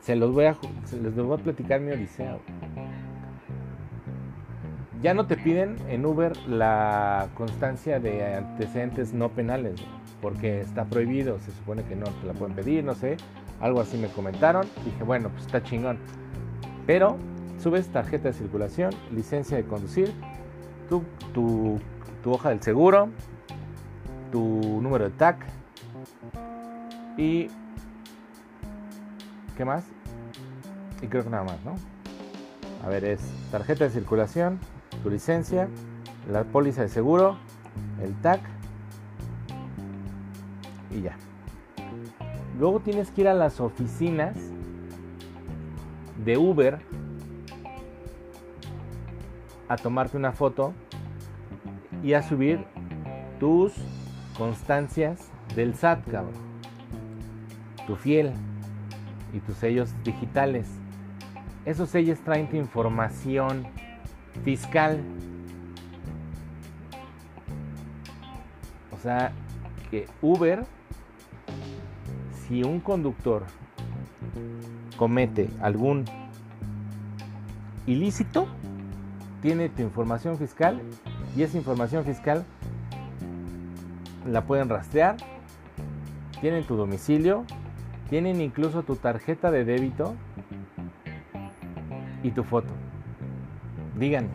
Se 0.00 0.16
los 0.16 0.32
voy 0.32 0.46
a, 0.46 0.56
se 0.84 1.00
les 1.00 1.14
voy 1.14 1.38
a 1.38 1.42
platicar 1.42 1.80
mi 1.80 1.92
odisea, 1.92 2.32
güey. 2.32 2.88
Ya 5.02 5.14
no 5.14 5.26
te 5.26 5.36
piden 5.36 5.76
en 5.88 6.04
Uber 6.04 6.36
la 6.46 7.28
constancia 7.34 8.00
de 8.00 8.34
antecedentes 8.34 9.14
no 9.14 9.30
penales, 9.30 9.76
güey, 9.76 9.92
porque 10.20 10.60
está 10.60 10.84
prohibido, 10.84 11.38
se 11.38 11.52
supone 11.52 11.84
que 11.84 11.96
no 11.96 12.04
te 12.06 12.26
la 12.26 12.34
pueden 12.34 12.54
pedir, 12.54 12.84
no 12.84 12.94
sé, 12.94 13.16
algo 13.60 13.80
así 13.80 13.96
me 13.96 14.08
comentaron, 14.08 14.66
dije, 14.84 15.04
bueno, 15.04 15.28
pues 15.30 15.46
está 15.46 15.62
chingón. 15.62 15.98
Pero 16.86 17.16
subes 17.58 17.88
tarjeta 17.88 18.28
de 18.28 18.34
circulación, 18.34 18.92
licencia 19.14 19.56
de 19.56 19.64
conducir, 19.64 20.12
tu, 20.88 21.02
tu 21.32 21.78
tu 22.22 22.32
hoja 22.32 22.50
del 22.50 22.62
seguro, 22.62 23.08
tu 24.30 24.80
número 24.82 25.04
de 25.04 25.10
TAC 25.10 25.46
y 27.16 27.48
¿qué 29.56 29.64
más? 29.64 29.84
Y 31.02 31.06
creo 31.06 31.24
que 31.24 31.30
nada 31.30 31.44
más, 31.44 31.64
¿no? 31.64 31.74
A 32.84 32.88
ver, 32.88 33.04
es 33.04 33.20
tarjeta 33.50 33.84
de 33.84 33.90
circulación, 33.90 34.58
tu 35.02 35.10
licencia, 35.10 35.68
la 36.30 36.44
póliza 36.44 36.82
de 36.82 36.88
seguro, 36.88 37.36
el 38.02 38.14
TAC 38.20 38.40
y 40.90 41.02
ya. 41.02 41.16
Luego 42.58 42.80
tienes 42.80 43.10
que 43.10 43.22
ir 43.22 43.28
a 43.28 43.34
las 43.34 43.60
oficinas 43.60 44.36
de 46.24 46.36
Uber 46.36 46.78
a 49.68 49.76
tomarte 49.76 50.16
una 50.16 50.32
foto 50.32 50.74
y 52.02 52.14
a 52.14 52.22
subir 52.22 52.64
tus 53.38 53.72
constancias 54.36 55.30
del 55.54 55.74
SAT, 55.74 56.10
cabrón. 56.10 56.34
Tu 57.86 57.96
fiel 57.96 58.32
y 59.32 59.40
tus 59.40 59.56
sellos 59.56 59.94
digitales. 60.04 60.68
Esos 61.64 61.90
sellos 61.90 62.18
traen 62.20 62.48
tu 62.48 62.56
información 62.56 63.66
fiscal. 64.44 65.00
O 68.90 68.98
sea, 68.98 69.32
que 69.90 70.06
Uber, 70.20 70.64
si 72.46 72.62
un 72.62 72.80
conductor 72.80 73.44
comete 75.00 75.48
algún 75.62 76.04
ilícito, 77.86 78.46
tiene 79.40 79.70
tu 79.70 79.80
información 79.80 80.36
fiscal 80.36 80.82
y 81.34 81.42
esa 81.42 81.56
información 81.56 82.04
fiscal 82.04 82.44
la 84.26 84.44
pueden 84.44 84.68
rastrear, 84.68 85.16
tienen 86.42 86.64
tu 86.64 86.76
domicilio, 86.76 87.46
tienen 88.10 88.42
incluso 88.42 88.82
tu 88.82 88.94
tarjeta 88.94 89.50
de 89.50 89.64
débito 89.64 90.16
y 92.22 92.32
tu 92.32 92.44
foto. 92.44 92.74
Díganme, 93.96 94.28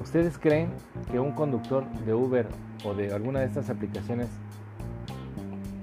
¿ustedes 0.00 0.38
creen 0.38 0.70
que 1.12 1.20
un 1.20 1.32
conductor 1.32 1.86
de 2.06 2.14
Uber 2.14 2.48
o 2.86 2.94
de 2.94 3.12
alguna 3.12 3.40
de 3.40 3.48
estas 3.48 3.68
aplicaciones 3.68 4.30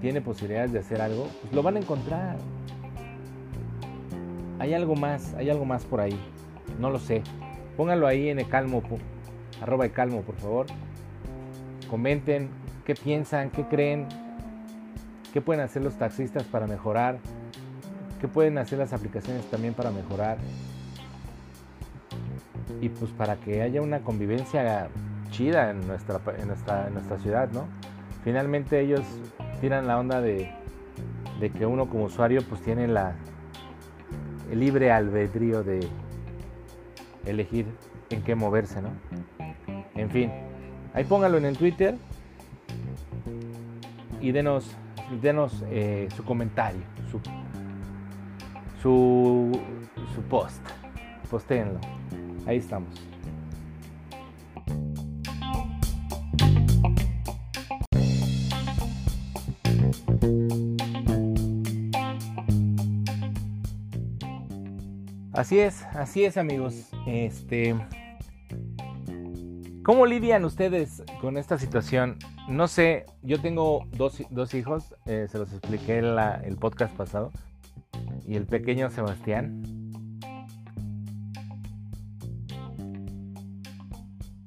tiene 0.02 0.22
posibilidades 0.22 0.72
de 0.72 0.80
hacer 0.80 1.04
algo? 1.04 1.28
Pues 1.44 1.54
lo 1.54 1.62
van 1.62 1.76
a 1.76 1.80
encontrar. 1.82 2.38
Hay 4.66 4.74
algo 4.74 4.96
más, 4.96 5.36
hay 5.36 5.52
algo 5.52 5.64
más 5.64 5.86
por 5.86 6.02
ahí. 6.02 6.20
No 6.80 6.90
lo 6.90 6.98
sé. 6.98 7.22
Pónganlo 7.78 8.08
ahí 8.08 8.30
en 8.30 8.40
el 8.40 8.50
calmo 8.50 8.82
arroba 9.62 9.84
de 9.84 9.92
calmo, 9.92 10.24
por 10.24 10.34
favor. 10.38 10.66
Comenten 11.88 12.50
qué 12.84 12.96
piensan, 12.96 13.52
qué 13.52 13.62
creen, 13.66 14.08
qué 15.32 15.40
pueden 15.40 15.62
hacer 15.62 15.84
los 15.84 16.00
taxistas 16.00 16.46
para 16.46 16.66
mejorar, 16.66 17.20
qué 18.20 18.28
pueden 18.28 18.58
hacer 18.58 18.80
las 18.80 18.92
aplicaciones 18.92 19.46
también 19.52 19.76
para 19.76 19.92
mejorar. 19.92 20.40
Y 22.82 22.90
pues 22.90 23.12
para 23.12 23.36
que 23.36 23.62
haya 23.62 23.84
una 23.84 24.00
convivencia 24.00 24.90
chida 25.30 25.70
en 25.70 25.86
nuestra, 25.86 26.20
en 26.40 26.48
nuestra, 26.48 26.88
en 26.88 26.96
nuestra 26.96 27.20
ciudad, 27.20 27.52
¿no? 27.52 27.68
Finalmente 28.24 28.80
ellos 28.80 29.02
tiran 29.62 29.86
la 29.86 30.00
onda 30.00 30.22
de, 30.22 30.50
de 31.40 31.52
que 31.52 31.68
uno 31.68 31.88
como 31.88 32.06
usuario 32.06 32.42
pues 32.50 32.62
tiene 32.62 32.88
la, 32.88 33.14
el 34.52 34.60
libre 34.60 34.92
albedrío 34.92 35.64
de 35.64 35.88
elegir 37.26 37.66
en 38.10 38.22
qué 38.24 38.36
moverse, 38.36 38.82
¿no? 38.82 38.90
En 39.96 40.10
fin, 40.10 40.32
ahí 40.94 41.04
póngalo 41.04 41.38
en 41.38 41.46
el 41.46 41.58
Twitter 41.58 41.96
y 44.22 44.32
denos, 44.32 44.76
denos 45.22 45.64
eh, 45.70 46.08
su 46.16 46.24
comentario, 46.24 46.82
su, 47.10 47.20
su, 48.82 49.60
su 50.14 50.22
post. 50.24 50.62
Postéenlo. 51.30 51.80
Ahí 52.46 52.58
estamos. 52.58 52.90
Así 65.36 65.60
es, 65.60 65.84
así 65.94 66.24
es 66.24 66.38
amigos. 66.38 66.90
Este, 67.06 67.76
¿Cómo 69.84 70.06
lidian 70.06 70.46
ustedes 70.46 71.04
con 71.20 71.38
esta 71.38 71.58
situación? 71.58 72.18
No 72.48 72.70
sé, 72.70 73.06
yo 73.22 73.42
tengo 73.42 73.86
dos, 73.92 74.54
hijos, 74.54 74.96
eh, 75.06 75.28
se 75.30 75.38
los 75.38 75.52
expliqué 75.52 75.98
en 75.98 76.06
el 76.46 76.56
podcast 76.56 76.96
pasado, 76.96 77.34
y 78.26 78.36
el 78.36 78.46
pequeño 78.46 78.90
Sebastián. 78.90 79.62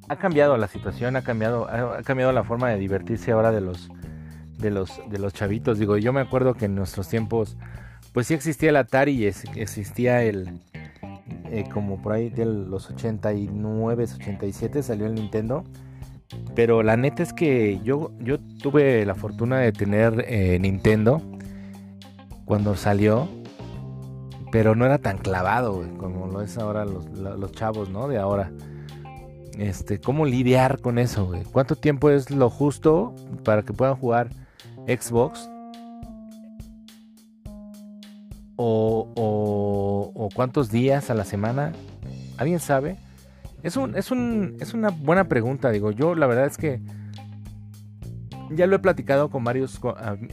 Ha 0.08 0.16
cambiado 0.16 0.56
la 0.56 0.68
situación, 0.68 1.16
ha 1.16 1.22
cambiado, 1.22 1.68
ha 1.68 2.02
cambiado 2.02 2.32
la 2.32 2.44
forma 2.44 2.70
de 2.70 2.78
divertirse 2.78 3.32
ahora 3.32 3.52
de 3.52 3.60
los, 3.60 3.90
de 4.56 4.70
los, 4.70 5.02
de 5.10 5.18
los 5.18 5.34
chavitos. 5.34 5.78
Digo, 5.78 5.98
yo 5.98 6.14
me 6.14 6.22
acuerdo 6.22 6.54
que 6.54 6.64
en 6.64 6.74
nuestros 6.74 7.08
tiempos, 7.08 7.58
pues 8.14 8.26
sí 8.26 8.32
existía 8.32 8.70
el 8.70 8.76
Atari 8.76 9.12
y 9.12 9.26
existía 9.26 10.22
el, 10.22 10.62
eh, 11.50 11.64
como 11.72 12.00
por 12.00 12.12
ahí 12.12 12.30
de 12.30 12.44
los 12.44 12.90
89, 12.90 14.06
87 14.14 14.82
salió 14.82 15.06
el 15.06 15.14
Nintendo. 15.14 15.64
Pero 16.54 16.82
la 16.82 16.96
neta 16.96 17.22
es 17.22 17.32
que 17.32 17.80
yo, 17.82 18.10
yo 18.20 18.38
tuve 18.62 19.04
la 19.06 19.14
fortuna 19.14 19.58
de 19.58 19.72
tener 19.72 20.24
eh, 20.28 20.58
Nintendo 20.60 21.22
cuando 22.44 22.76
salió. 22.76 23.28
Pero 24.50 24.74
no 24.74 24.86
era 24.86 24.98
tan 24.98 25.18
clavado 25.18 25.84
como 25.98 26.26
lo 26.26 26.40
es 26.40 26.56
ahora 26.56 26.86
los, 26.86 27.06
los, 27.10 27.52
chavos, 27.52 27.90
¿no? 27.90 28.08
De 28.08 28.16
ahora. 28.16 28.50
este, 29.58 30.00
cómo 30.00 30.24
lidiar 30.24 30.80
con 30.80 30.98
eso. 30.98 31.30
¿Cuánto 31.52 31.76
tiempo 31.76 32.08
es 32.08 32.30
lo 32.30 32.48
justo 32.48 33.14
para 33.44 33.62
que 33.62 33.74
puedan 33.74 33.96
jugar 33.96 34.30
Xbox? 34.86 35.50
O, 38.60 39.08
o, 39.14 40.12
o 40.14 40.28
cuántos 40.34 40.72
días 40.72 41.10
a 41.10 41.14
la 41.14 41.24
semana? 41.24 41.72
¿Alguien 42.38 42.58
sabe? 42.58 42.96
Es, 43.62 43.76
un, 43.76 43.96
es, 43.96 44.10
un, 44.10 44.56
es 44.58 44.74
una 44.74 44.90
buena 44.90 45.28
pregunta, 45.28 45.70
digo. 45.70 45.92
Yo 45.92 46.16
la 46.16 46.26
verdad 46.26 46.46
es 46.46 46.56
que 46.56 46.80
ya 48.50 48.66
lo 48.66 48.74
he 48.74 48.78
platicado 48.80 49.30
con 49.30 49.44
varios 49.44 49.80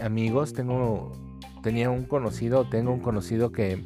amigos. 0.02 0.54
Tengo, 0.54 1.12
tenía 1.62 1.92
un 1.92 2.06
conocido, 2.06 2.68
tengo 2.68 2.92
un 2.92 3.00
conocido 3.00 3.52
que 3.52 3.84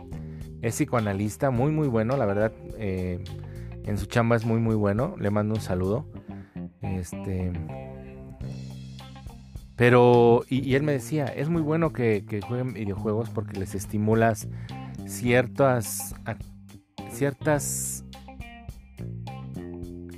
es 0.62 0.76
psicoanalista, 0.76 1.52
muy 1.52 1.72
muy 1.74 1.90
bueno, 1.90 2.16
la 2.16 2.26
verdad. 2.26 2.54
Eh, 2.78 3.24
en 3.84 3.98
su 3.98 4.06
chamba 4.06 4.38
es 4.38 4.46
muy 4.46 4.60
muy 4.60 4.76
bueno. 4.76 5.16
Le 5.20 5.32
mando 5.32 5.56
un 5.56 5.62
saludo. 5.62 6.06
Este. 6.82 7.52
Pero, 9.80 10.44
y, 10.50 10.76
él 10.76 10.84
me 10.84 10.92
decía, 10.92 11.24
es 11.24 11.48
muy 11.48 11.62
bueno 11.62 11.94
que, 11.94 12.42
jueguen 12.46 12.74
videojuegos 12.74 13.30
porque 13.30 13.58
les 13.58 13.76
estimulas 13.76 14.50
ciertas, 15.08 16.14
ciertas 17.10 18.04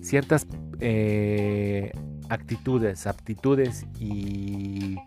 ciertas 0.01 0.47
eh, 0.79 1.91
actitudes, 2.29 3.05
aptitudes 3.05 3.85
y, 3.99 4.97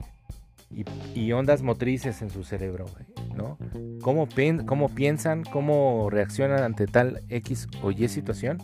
y, 1.16 1.32
ondas 1.32 1.62
motrices 1.62 2.22
en 2.22 2.30
su 2.30 2.44
cerebro, 2.44 2.86
¿no? 3.36 3.58
Cómo 4.02 4.28
piensan, 4.88 5.42
cómo 5.42 6.10
reaccionan 6.10 6.62
ante 6.62 6.86
tal 6.86 7.24
X 7.28 7.66
o 7.82 7.90
Y 7.90 8.06
situación, 8.06 8.58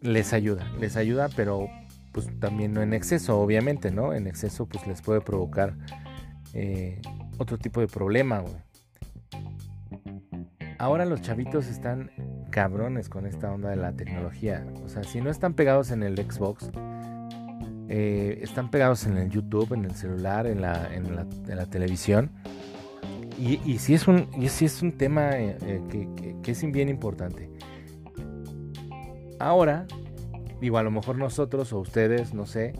les 0.00 0.32
ayuda, 0.32 0.64
les 0.78 0.96
ayuda, 0.96 1.28
pero 1.34 1.66
pues 2.12 2.28
también 2.40 2.72
no 2.72 2.82
en 2.82 2.92
exceso, 2.92 3.40
obviamente, 3.40 3.90
¿no? 3.90 4.14
En 4.14 4.26
exceso 4.26 4.66
pues 4.66 4.86
les 4.86 5.02
puede 5.02 5.20
provocar 5.20 5.76
eh, 6.54 7.00
otro 7.38 7.58
tipo 7.58 7.80
de 7.80 7.88
problema, 7.88 8.44
Ahora 10.78 11.04
los 11.04 11.20
chavitos 11.20 11.66
están 11.66 12.10
cabrones 12.50 13.10
con 13.10 13.26
esta 13.26 13.52
onda 13.52 13.68
de 13.68 13.76
la 13.76 13.92
tecnología. 13.92 14.66
O 14.82 14.88
sea, 14.88 15.04
si 15.04 15.20
no 15.20 15.28
están 15.28 15.52
pegados 15.52 15.90
en 15.90 16.02
el 16.02 16.16
Xbox, 16.16 16.70
eh, 17.90 18.38
están 18.40 18.70
pegados 18.70 19.04
en 19.04 19.18
el 19.18 19.28
YouTube, 19.28 19.74
en 19.74 19.84
el 19.84 19.94
celular, 19.94 20.46
en 20.46 20.62
la, 20.62 20.88
en 20.94 21.16
la, 21.16 21.66
televisión. 21.66 22.30
Y, 23.38 23.60
y 23.70 23.78
sí 23.78 23.92
es 23.92 24.08
un, 24.08 24.28
y 24.38 24.46
es 24.46 24.80
un 24.80 24.92
tema 24.92 25.32
eh, 25.32 25.82
que, 25.90 26.36
que, 26.42 26.50
es 26.50 26.72
bien 26.72 26.88
importante. 26.88 27.50
Ahora, 29.38 29.86
digo, 30.60 30.78
a 30.78 30.82
lo 30.82 30.90
mejor 30.90 31.16
nosotros 31.16 31.72
o 31.72 31.78
ustedes, 31.78 32.34
no 32.34 32.46
sé, 32.46 32.74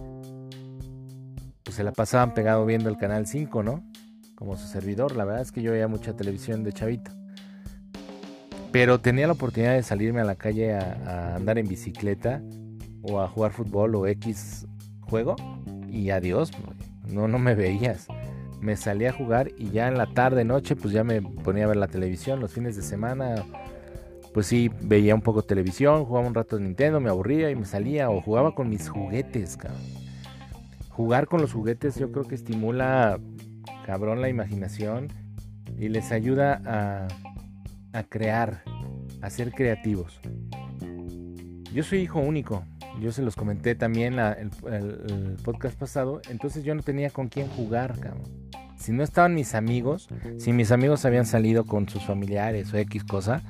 pues 1.63 1.77
se 1.77 1.85
la 1.85 1.93
pasaban 1.93 2.35
pegado 2.35 2.67
viendo 2.67 2.89
el 2.89 2.97
canal 2.97 3.27
5, 3.27 3.63
¿no? 3.63 3.83
Como 4.35 4.57
su 4.57 4.67
servidor. 4.67 5.17
La 5.17 5.25
verdad 5.25 5.43
es 5.43 5.53
que 5.53 5.63
yo 5.63 5.73
veía 5.73 5.89
mucha 5.89 6.15
televisión 6.15 6.65
de 6.65 6.73
chavito. 6.73 7.13
Pero 8.73 9.01
tenía 9.01 9.27
la 9.27 9.33
oportunidad 9.33 9.75
de 9.75 9.83
salirme 9.83 10.21
a 10.21 10.25
la 10.25 10.37
calle 10.37 10.75
a, 10.75 11.35
andar 11.35 11.59
en 11.59 11.69
bicicleta 11.69 12.43
o 13.03 13.21
a 13.21 13.29
jugar 13.29 13.53
fútbol 13.53 13.95
o 13.97 14.07
X 14.07 14.67
juego 15.01 15.37
y 15.89 16.11
adiós, 16.11 16.53
no, 17.09 17.27
no 17.27 17.39
me 17.39 17.55
veías. 17.55 18.07
Me 18.61 18.77
salí 18.77 19.07
a 19.07 19.13
jugar 19.13 19.51
y 19.57 19.71
ya 19.71 19.89
en 19.89 19.97
la 19.97 20.07
tarde, 20.07 20.45
noche, 20.45 20.77
pues 20.77 20.93
ya 20.93 21.03
me 21.03 21.23
ponía 21.23 21.65
a 21.65 21.69
ver 21.69 21.77
la 21.77 21.89
televisión. 21.89 22.41
Los 22.41 22.53
fines 22.53 22.77
de 22.77 22.83
semana, 22.83 23.45
pues 24.33 24.47
sí, 24.47 24.71
veía 24.83 25.15
un 25.15 25.23
poco 25.23 25.43
televisión, 25.43 26.05
jugaba 26.05 26.27
un 26.27 26.35
rato 26.35 26.57
de 26.57 26.65
Nintendo, 26.65 27.01
me 27.01 27.11
aburría 27.11 27.51
y 27.51 27.57
me 27.57 27.65
salía 27.65 28.11
o 28.11 28.21
jugaba 28.21 28.55
con 28.55 28.69
mis 28.69 28.89
juguetes, 28.89 29.57
cabrón. 29.57 29.81
Jugar 30.91 31.27
con 31.27 31.41
los 31.41 31.53
juguetes 31.53 31.97
yo 31.97 32.13
creo 32.13 32.25
que 32.25 32.35
estimula, 32.35 33.19
cabrón, 33.87 34.21
la 34.21 34.29
imaginación 34.29 35.09
y 35.79 35.89
les 35.89 36.13
ayuda 36.13 36.61
a 36.67 37.09
a 37.93 38.03
crear, 38.05 38.63
a 39.21 39.31
ser 39.31 39.53
creativos. 39.53 40.21
Yo 41.73 41.83
soy 41.83 42.01
hijo 42.01 42.21
único, 42.21 42.65
yo 43.01 43.13
se 43.13 43.23
los 43.23 43.37
comenté 43.37 43.75
también 43.75 44.19
el, 44.19 44.51
podcast 45.45 45.79
pasado, 45.79 46.21
entonces 46.29 46.65
yo 46.65 46.75
no 46.75 46.83
tenía 46.83 47.11
con 47.11 47.29
quién 47.29 47.49
jugar, 47.49 47.95
Si 48.77 48.93
no 48.93 49.03
estaban 49.03 49.35
mis 49.35 49.55
amigos, 49.55 50.09
si 50.39 50.53
mis 50.53 50.73
amigos 50.73 51.05
habían 51.05 51.27
salido 51.27 51.65
con 51.65 51.89
sus 51.89 52.05
familiares 52.05 52.73
o 52.73 52.79
X 52.79 53.05
cosa, 53.05 53.43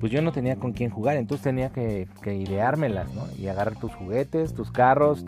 pues 0.00 0.12
yo 0.12 0.22
no 0.22 0.32
tenía 0.32 0.56
con 0.56 0.72
quién 0.72 0.90
jugar, 0.90 1.16
entonces 1.16 1.44
tenía 1.44 1.70
que, 1.70 2.08
ideármelas, 2.26 3.12
¿no? 3.14 3.24
Y 3.38 3.48
agarrar 3.48 3.76
tus 3.76 3.94
juguetes, 3.94 4.54
tus 4.54 4.70
carros, 4.70 5.24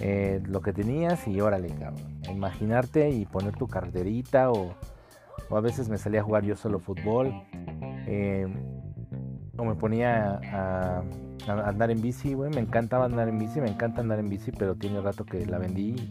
eh, 0.00 0.40
lo 0.46 0.60
que 0.60 0.72
tenías 0.72 1.26
y 1.28 1.40
órale, 1.40 1.68
cabrón. 1.68 2.20
Imaginarte 2.30 3.10
y 3.10 3.24
poner 3.26 3.54
tu 3.54 3.68
carterita 3.68 4.50
o, 4.50 4.74
o 5.48 5.56
a 5.56 5.60
veces 5.60 5.88
me 5.88 5.98
salía 5.98 6.20
a 6.20 6.24
jugar 6.24 6.44
yo 6.44 6.56
solo 6.56 6.78
fútbol 6.78 7.32
eh, 8.06 8.46
o 9.56 9.64
me 9.64 9.74
ponía 9.74 10.40
a, 10.52 11.02
andar 11.46 11.90
en 11.90 12.00
bici, 12.00 12.34
güey. 12.34 12.50
Me 12.50 12.60
encantaba 12.60 13.04
andar 13.04 13.28
en 13.28 13.38
bici, 13.38 13.60
me 13.60 13.68
encanta 13.68 14.00
andar 14.00 14.18
en 14.18 14.28
bici, 14.28 14.50
pero 14.52 14.74
tiene 14.74 15.00
rato 15.00 15.24
que 15.24 15.44
la 15.46 15.58
vendí 15.58 16.10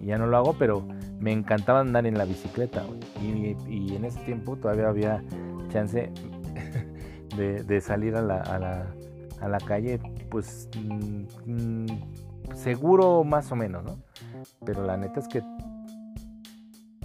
y 0.00 0.06
ya 0.06 0.18
no 0.18 0.26
lo 0.26 0.36
hago, 0.36 0.54
pero 0.58 0.86
me 1.18 1.32
encantaba 1.32 1.80
andar 1.80 2.06
en 2.06 2.16
la 2.18 2.24
bicicleta, 2.24 2.84
Y, 3.22 3.94
en 3.94 4.04
ese 4.04 4.20
tiempo 4.20 4.56
todavía 4.56 4.88
había 4.88 5.22
chance 5.70 6.12
de, 7.36 7.80
salir 7.80 8.16
a 8.16 8.22
la, 8.22 8.40
a 9.40 9.48
la, 9.48 9.58
calle, 9.58 10.00
pues 10.30 10.68
mm, 10.76 11.24
mm, 11.46 11.86
seguro 12.54 13.24
más 13.24 13.52
o 13.52 13.56
menos, 13.56 13.84
¿no? 13.84 13.98
Pero 14.64 14.84
la 14.84 14.96
neta 14.96 15.20
es 15.20 15.28
que 15.28 15.42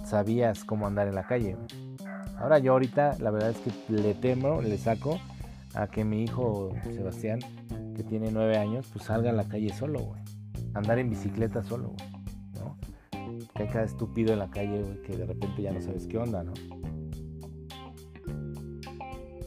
sabías 0.04 0.64
cómo 0.64 0.86
andar 0.86 1.08
en 1.08 1.14
la 1.14 1.24
calle. 1.24 1.56
Ahora 2.38 2.58
yo 2.58 2.72
ahorita 2.72 3.16
la 3.18 3.30
verdad 3.30 3.50
es 3.50 3.58
que 3.58 3.70
le 3.92 4.14
temo, 4.14 4.60
le 4.60 4.76
saco 4.78 5.18
a 5.74 5.86
que 5.86 6.04
mi 6.04 6.24
hijo 6.24 6.70
Sebastián, 6.82 7.40
que 7.96 8.02
tiene 8.02 8.30
nueve 8.30 8.58
años, 8.58 8.88
pues 8.92 9.06
salga 9.06 9.30
a 9.30 9.32
la 9.32 9.44
calle 9.44 9.72
solo, 9.72 10.00
güey. 10.00 10.20
Andar 10.74 10.98
en 10.98 11.10
bicicleta 11.10 11.62
solo, 11.62 11.94
güey. 11.96 12.10
¿No? 12.54 12.76
Que 13.54 13.64
hay 13.64 13.68
cada 13.68 13.84
estúpido 13.84 14.32
en 14.32 14.40
la 14.40 14.50
calle, 14.50 14.82
güey, 14.82 15.02
que 15.02 15.16
de 15.16 15.26
repente 15.26 15.62
ya 15.62 15.72
no 15.72 15.80
sabes 15.80 16.06
qué 16.06 16.18
onda, 16.18 16.42
¿no? 16.42 16.52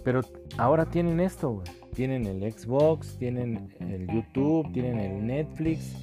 Pero 0.06 0.22
ahora 0.58 0.86
tienen 0.86 1.20
esto. 1.20 1.64
Tienen 1.94 2.26
el 2.28 2.52
Xbox, 2.54 3.18
tienen 3.18 3.74
el 3.80 4.08
YouTube, 4.08 4.72
tienen 4.72 5.00
el 5.00 5.26
Netflix 5.26 5.96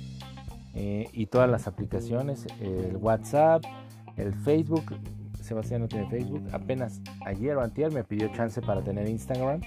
eh, 0.75 1.09
y 1.13 1.27
todas 1.27 1.49
las 1.49 1.67
aplicaciones, 1.67 2.47
el 2.61 2.97
WhatsApp, 2.97 3.63
el 4.17 4.35
Facebook, 4.35 4.85
Sebastián 5.41 5.83
no 5.83 5.89
tiene 5.89 6.09
Facebook. 6.09 6.43
Apenas 6.53 7.01
ayer 7.27 7.57
o 7.57 7.63
antier 7.63 7.93
me 7.93 8.03
pidió 8.05 8.29
chance 8.33 8.61
para 8.61 8.83
tener 8.83 9.09
Instagram. 9.09 9.61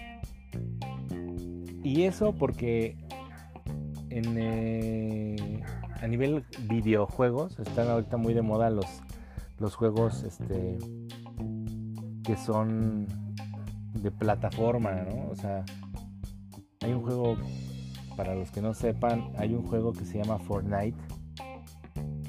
Y 1.84 2.04
eso 2.04 2.34
porque 2.34 2.98
en, 4.10 4.36
eh, 4.38 5.64
a 6.02 6.08
nivel 6.08 6.44
videojuegos 6.68 7.58
están 7.60 7.88
ahorita 7.88 8.18
muy 8.18 8.34
de 8.34 8.42
moda 8.42 8.70
los, 8.70 8.88
los 9.60 9.76
juegos 9.76 10.24
este, 10.24 10.80
que 12.24 12.36
son 12.36 13.25
de 14.02 14.12
plataforma, 14.12 14.92
¿no? 14.92 15.30
O 15.30 15.36
sea, 15.36 15.64
hay 16.82 16.94
un 16.94 17.02
juego, 17.02 17.38
para 18.16 18.36
los 18.36 18.52
que 18.52 18.62
no 18.62 18.74
sepan, 18.74 19.32
hay 19.38 19.54
un 19.54 19.64
juego 19.64 19.94
que 19.94 20.06
se 20.06 20.20
llama 20.20 20.40
Fortnite. 20.40 20.98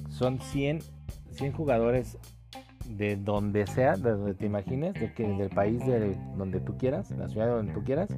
Son 0.09 0.41
100, 0.41 0.81
100 1.33 1.53
jugadores 1.53 2.19
de 2.89 3.17
donde 3.17 3.67
sea, 3.67 3.97
de 3.97 4.13
donde 4.13 4.35
te 4.35 4.47
imagines, 4.47 4.95
del 4.95 5.51
país 5.51 5.85
de 5.87 6.17
donde 6.37 6.61
tú 6.61 6.77
quieras, 6.79 7.11
la 7.11 7.29
ciudad 7.29 7.49
donde 7.49 7.73
tú 7.73 7.83
quieras, 7.85 8.09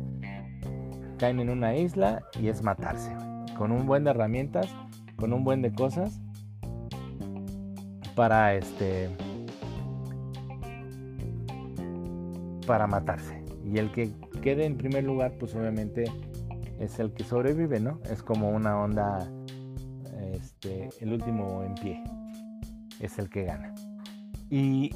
caen 1.19 1.41
en 1.41 1.51
una 1.51 1.75
isla 1.77 2.23
y 2.41 2.49
es 2.49 2.63
matarse, 2.63 3.13
con 3.57 3.73
un 3.73 3.87
buen 3.87 4.05
de 4.05 4.11
herramientas, 4.11 4.69
con 5.17 5.33
un 5.33 5.43
buen 5.43 5.63
de 5.63 5.73
cosas 5.73 6.21
para 8.15 8.55
este 8.55 9.11
para 12.67 12.87
matarse. 12.87 13.38
Y 13.71 13.79
el 13.79 13.93
que 13.93 14.11
quede 14.43 14.65
en 14.65 14.77
primer 14.77 15.05
lugar, 15.05 15.35
pues 15.39 15.55
obviamente 15.55 16.05
es 16.79 16.99
el 16.99 17.13
que 17.13 17.25
sobrevive, 17.25 17.81
¿no? 17.81 18.01
Es 18.11 18.23
como 18.23 18.51
una 18.51 18.79
onda 18.79 19.31
este 20.33 20.89
el 21.01 21.13
último 21.13 21.63
en 21.63 21.75
pie. 21.75 22.05
Es 23.01 23.19
el 23.19 23.29
que 23.29 23.45
gana. 23.45 23.75
Y 24.51 24.91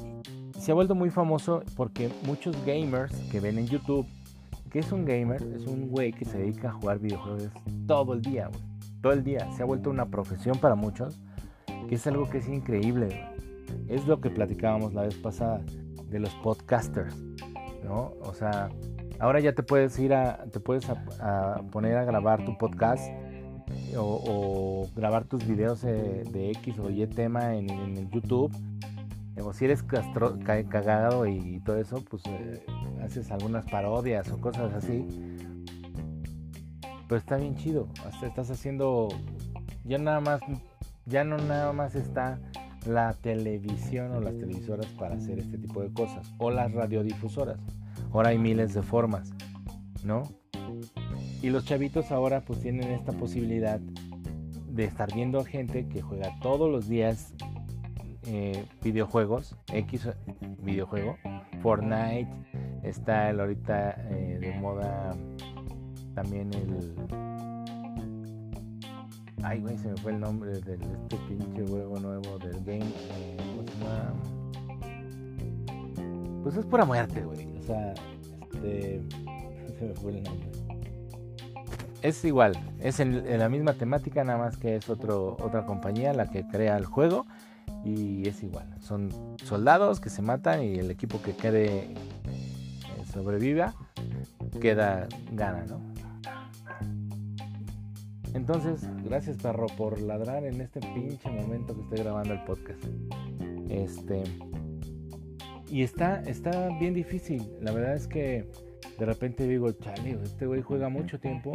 se 0.57 0.71
ha 0.71 0.75
vuelto 0.75 0.95
muy 0.95 1.09
famoso 1.09 1.63
porque 1.75 2.09
muchos 2.25 2.55
gamers 2.65 3.13
que 3.31 3.39
ven 3.39 3.57
en 3.57 3.67
YouTube, 3.67 4.07
que 4.71 4.79
es 4.79 4.91
un 4.91 5.05
gamer, 5.05 5.41
es 5.55 5.67
un 5.67 5.89
güey 5.89 6.11
que 6.11 6.25
se 6.25 6.39
dedica 6.39 6.69
a 6.69 6.73
jugar 6.73 6.99
videojuegos 6.99 7.51
todo 7.85 8.13
el 8.13 8.21
día, 8.21 8.47
güey. 8.47 8.61
Todo 9.01 9.13
el 9.13 9.23
día. 9.23 9.51
Se 9.55 9.61
ha 9.61 9.65
vuelto 9.65 9.89
una 9.89 10.05
profesión 10.05 10.57
para 10.57 10.75
muchos, 10.75 11.19
que 11.87 11.95
es 11.95 12.07
algo 12.07 12.29
que 12.29 12.39
es 12.39 12.47
increíble, 12.47 13.05
güey. 13.07 13.33
Es 13.89 14.07
lo 14.07 14.19
que 14.19 14.29
platicábamos 14.29 14.93
la 14.93 15.03
vez 15.03 15.15
pasada 15.15 15.61
de 16.09 16.19
los 16.19 16.33
podcasters, 16.35 17.15
¿no? 17.83 18.13
O 18.21 18.33
sea, 18.33 18.69
ahora 19.19 19.39
ya 19.39 19.53
te 19.53 19.63
puedes 19.63 19.97
ir 19.99 20.13
a, 20.13 20.45
te 20.51 20.59
puedes 20.59 20.89
a, 20.89 21.61
poner 21.71 21.97
a 21.97 22.05
grabar 22.05 22.45
tu 22.45 22.57
podcast 22.57 23.03
o, 23.97 24.87
grabar 24.95 25.25
tus 25.25 25.45
videos 25.47 25.81
de, 25.81 26.51
X 26.57 26.79
o 26.79 26.89
Y 26.89 27.05
tema 27.07 27.55
en, 27.55 27.69
en 27.69 28.09
YouTube. 28.09 28.51
O 29.41 29.51
si 29.51 29.65
eres 29.65 29.83
cagado 29.83 31.25
y, 31.25 31.59
todo 31.61 31.77
eso, 31.77 32.03
pues 32.09 32.21
eh, 32.27 32.63
haces 33.03 33.31
algunas 33.31 33.65
parodias 33.65 34.29
o 34.31 34.39
cosas 34.39 34.73
así. 34.73 35.07
Pero 37.07 37.17
está 37.17 37.37
bien 37.37 37.55
chido. 37.55 37.87
Hasta 38.05 38.27
estás 38.27 38.51
haciendo. 38.51 39.09
Ya 39.83 39.97
nada 39.97 40.19
más. 40.19 40.39
Ya 41.05 41.23
no 41.23 41.37
nada 41.37 41.73
más 41.73 41.95
está 41.95 42.39
la 42.87 43.13
televisión 43.13 44.11
o 44.11 44.19
las 44.19 44.37
televisoras 44.37 44.87
para 44.97 45.15
hacer 45.15 45.39
este 45.39 45.57
tipo 45.57 45.81
de 45.81 45.91
cosas. 45.91 46.31
O 46.37 46.51
las 46.51 46.71
radiodifusoras. 46.71 47.59
Ahora 48.11 48.29
hay 48.29 48.37
miles 48.37 48.73
de 48.73 48.81
formas. 48.81 49.31
¿No? 50.03 50.23
Y 51.41 51.49
los 51.49 51.65
chavitos 51.65 52.11
ahora 52.11 52.41
pues 52.41 52.59
tienen 52.61 52.91
esta 52.91 53.11
posibilidad 53.11 53.79
de 53.79 54.85
estar 54.85 55.13
viendo 55.13 55.43
gente 55.43 55.87
que 55.87 56.01
juega 56.01 56.37
todos 56.41 56.71
los 56.71 56.87
días 56.87 57.33
eh, 58.25 58.65
videojuegos, 58.81 59.55
X 59.71 60.09
videojuego, 60.59 61.17
Fortnite, 61.61 62.29
está 62.83 63.29
el 63.29 63.39
ahorita 63.39 63.91
eh, 64.09 64.37
de 64.39 64.59
moda 64.59 65.15
también 66.15 66.53
el... 66.53 67.32
Ay, 69.41 69.59
güey, 69.59 69.77
se 69.77 69.89
me 69.89 69.97
fue 69.97 70.11
el 70.11 70.19
nombre 70.19 70.51
de 70.51 70.73
este 70.75 71.17
pinche 71.27 71.67
juego 71.67 71.99
nuevo 71.99 72.37
del 72.39 72.63
game. 72.63 72.85
Eh, 72.85 73.37
Pues 76.43 76.55
es 76.55 76.65
pura 76.65 76.85
muerte, 76.85 77.21
güey. 77.21 77.47
O 77.57 77.63
sea, 77.63 77.93
este... 78.53 79.01
Se 79.79 79.85
me 79.85 79.93
fue 79.95 80.11
el 80.11 80.23
nombre 80.23 80.51
es 82.03 82.23
igual, 82.25 82.53
es 82.79 82.99
en, 82.99 83.39
la 83.39 83.47
misma 83.47 83.73
temática, 83.73 84.23
nada 84.25 84.37
más 84.37 84.57
que 84.57 84.75
es 84.75 84.89
otro, 84.89 85.37
otra 85.39 85.65
compañía 85.65 86.13
la 86.13 86.29
que 86.29 86.45
crea 86.45 86.77
el 86.77 86.85
juego 86.85 87.25
y 87.85 88.27
es 88.27 88.43
igual. 88.43 88.67
Son 88.81 89.09
soldados 89.43 90.01
que 90.01 90.09
se 90.09 90.21
matan 90.21 90.63
y 90.63 90.75
el 90.75 90.91
equipo 90.91 91.21
que 91.21 91.33
quede 91.33 91.85
eh, 91.85 93.05
sobreviva 93.11 93.73
queda 94.59 95.07
gana, 95.31 95.63
¿no? 95.65 95.92
Entonces, 98.33 98.87
gracias 99.03 99.37
perro 99.37 99.67
por 99.77 100.01
ladrar 100.01 100.43
en 100.43 100.61
este 100.61 100.79
pinche 100.79 101.29
momento 101.29 101.75
que 101.75 101.81
estoy 101.81 101.99
grabando 101.99 102.33
el 102.33 102.43
podcast. 102.43 102.83
Este 103.69 104.23
y 105.69 105.81
está 105.81 106.21
está 106.21 106.69
bien 106.79 106.93
difícil. 106.93 107.47
La 107.61 107.71
verdad 107.71 107.95
es 107.95 108.07
que 108.07 108.45
de 108.99 109.05
repente 109.05 109.47
digo, 109.47 109.71
chale, 109.71 110.17
este 110.23 110.45
güey 110.45 110.61
juega 110.61 110.89
mucho 110.89 111.19
tiempo. 111.19 111.53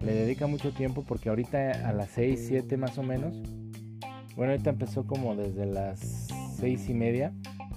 Le 0.00 0.12
dedica 0.12 0.46
mucho 0.46 0.72
tiempo 0.72 1.04
porque 1.06 1.28
ahorita 1.28 1.88
a 1.88 1.92
las 1.92 2.10
6, 2.10 2.44
7 2.48 2.76
más 2.76 2.98
o 2.98 3.02
menos. 3.02 3.34
Bueno, 4.36 4.52
ahorita 4.52 4.70
empezó 4.70 5.06
como 5.06 5.36
desde 5.36 5.66
las 5.66 6.28
6 6.58 6.88
y 6.88 6.94
media. 6.94 7.32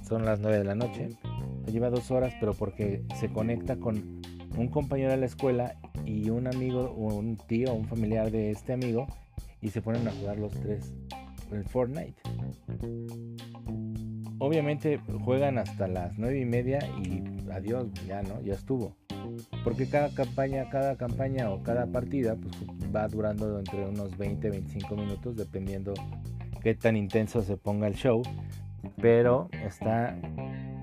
Son 0.07 0.25
las 0.25 0.39
9 0.39 0.57
de 0.57 0.63
la 0.63 0.75
noche. 0.75 1.09
Lleva 1.71 1.89
dos 1.89 2.11
horas, 2.11 2.33
pero 2.39 2.53
porque 2.53 3.03
se 3.19 3.29
conecta 3.29 3.77
con 3.77 4.21
un 4.57 4.67
compañero 4.69 5.11
de 5.11 5.17
la 5.17 5.25
escuela 5.25 5.75
y 6.05 6.29
un 6.29 6.47
amigo, 6.47 6.91
un 6.91 7.37
tío, 7.37 7.73
un 7.73 7.85
familiar 7.85 8.31
de 8.31 8.51
este 8.51 8.73
amigo. 8.73 9.07
Y 9.61 9.69
se 9.69 9.81
ponen 9.81 10.07
a 10.07 10.11
jugar 10.11 10.37
los 10.37 10.53
tres 10.53 10.93
el 11.51 11.63
Fortnite. 11.65 12.21
Obviamente 14.39 14.99
juegan 15.23 15.57
hasta 15.57 15.87
las 15.87 16.17
9 16.17 16.39
y 16.39 16.45
media 16.45 16.79
y 16.97 17.23
adiós, 17.51 17.87
ya 18.07 18.21
no, 18.21 18.41
ya 18.41 18.53
estuvo. 18.53 18.95
Porque 19.63 19.87
cada 19.87 20.13
campaña, 20.13 20.69
cada 20.69 20.97
campaña 20.97 21.49
o 21.51 21.63
cada 21.63 21.87
partida 21.87 22.35
pues, 22.35 22.53
va 22.93 23.07
durando 23.07 23.57
entre 23.57 23.85
unos 23.85 24.17
20, 24.17 24.49
25 24.49 24.95
minutos 24.95 25.35
dependiendo 25.35 25.93
qué 26.61 26.75
tan 26.75 26.95
intenso 26.95 27.41
se 27.41 27.57
ponga 27.57 27.87
el 27.87 27.95
show. 27.95 28.21
Pero 29.01 29.49
está, 29.65 30.15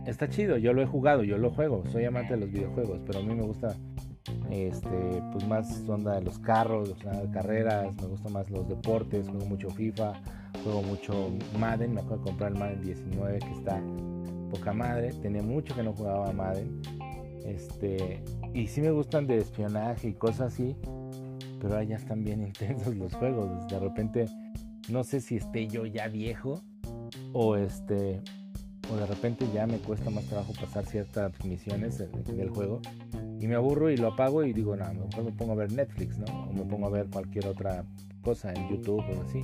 está 0.07 0.29
chido, 0.29 0.57
yo 0.57 0.73
lo 0.73 0.83
he 0.83 0.87
jugado, 0.87 1.23
yo 1.23 1.39
lo 1.39 1.51
juego, 1.51 1.85
soy 1.93 2.05
amante 2.05 2.35
de 2.35 2.41
los 2.41 2.51
videojuegos, 2.51 3.01
pero 3.07 3.21
a 3.21 3.23
mí 3.23 3.33
me 3.35 3.43
gusta 3.43 3.77
este 4.53 5.23
pues 5.33 5.47
más 5.47 5.89
onda 5.89 6.17
de 6.17 6.23
los 6.23 6.39
carros, 6.39 6.95
carreras, 7.33 7.95
me 7.97 8.07
gustan 8.09 8.35
más 8.35 8.51
los 8.51 8.69
deportes, 8.69 9.29
juego 9.29 9.47
mucho 9.47 9.71
FIFA, 9.71 10.13
juego 10.63 10.83
mucho 10.83 11.31
Madden, 11.59 11.95
me 11.95 12.01
acuerdo 12.01 12.25
de 12.25 12.31
comprar 12.31 12.53
el 12.53 12.59
Madden 12.59 12.83
19 12.83 13.39
que 13.39 13.53
está 13.53 13.83
poca 14.51 14.75
madre, 14.75 15.13
tenía 15.23 15.43
mucho 15.43 15.75
que 15.75 15.83
no 15.83 15.95
jugaba 15.95 16.31
Madden. 16.33 16.83
Este, 17.47 18.23
y 18.53 18.67
sí 18.67 18.83
me 18.83 18.91
gustan 18.91 19.27
de 19.27 19.39
espionaje 19.39 20.09
y 20.09 20.13
cosas 20.13 20.53
así, 20.53 20.77
pero 21.61 21.79
ahí 21.79 21.89
ya 21.89 21.97
están 21.97 22.23
bien 22.23 22.43
intensos 22.47 22.95
los 22.95 23.15
juegos. 23.15 23.67
De 23.69 23.79
repente 23.79 24.27
no 24.89 25.05
sé 25.05 25.21
si 25.21 25.37
esté 25.37 25.69
yo 25.69 25.87
ya 25.87 26.09
viejo 26.09 26.61
o 27.33 27.57
este 27.57 28.21
o 28.93 28.97
de 28.97 29.07
repente 29.07 29.47
ya 29.55 29.67
me 29.67 29.79
cuesta 29.79 30.11
más 30.11 30.25
trabajo 30.25 30.53
pasar 30.61 30.85
ciertas 30.85 31.33
misiones 31.45 31.99
del 31.99 32.51
juego 32.51 32.83
y 33.43 33.49
me 33.49 33.57
aburro 33.57 33.91
y 33.91 33.97
lo 33.97 34.09
apago 34.09 34.45
y 34.45 34.53
digo, 34.53 34.77
no, 34.77 34.85
mejor 34.95 35.25
me 35.25 35.33
pongo 35.33 35.53
a 35.53 35.57
ver 35.57 35.73
Netflix, 35.73 36.17
¿no? 36.17 36.27
O 36.49 36.53
me 36.53 36.63
pongo 36.65 36.87
a 36.87 36.91
ver 36.91 37.09
cualquier 37.11 37.49
otra 37.49 37.85
cosa 38.23 38.53
en 38.53 38.69
YouTube 38.69 39.01
o 39.01 39.23
así. 39.23 39.43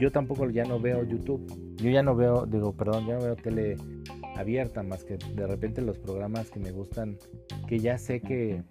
Yo 0.00 0.10
tampoco 0.10 0.50
ya 0.50 0.64
no 0.64 0.80
veo 0.80 1.04
YouTube. 1.04 1.76
Yo 1.76 1.90
ya 1.90 2.02
no 2.02 2.16
veo, 2.16 2.46
digo, 2.46 2.72
perdón, 2.72 3.06
ya 3.06 3.14
no 3.14 3.20
veo 3.20 3.36
tele 3.36 3.76
abierta 4.36 4.82
más 4.82 5.04
que 5.04 5.18
de 5.18 5.46
repente 5.46 5.82
los 5.82 5.98
programas 5.98 6.50
que 6.50 6.58
me 6.58 6.72
gustan, 6.72 7.16
que 7.68 7.78
ya 7.78 7.96
sé 7.96 8.20
que, 8.20 8.64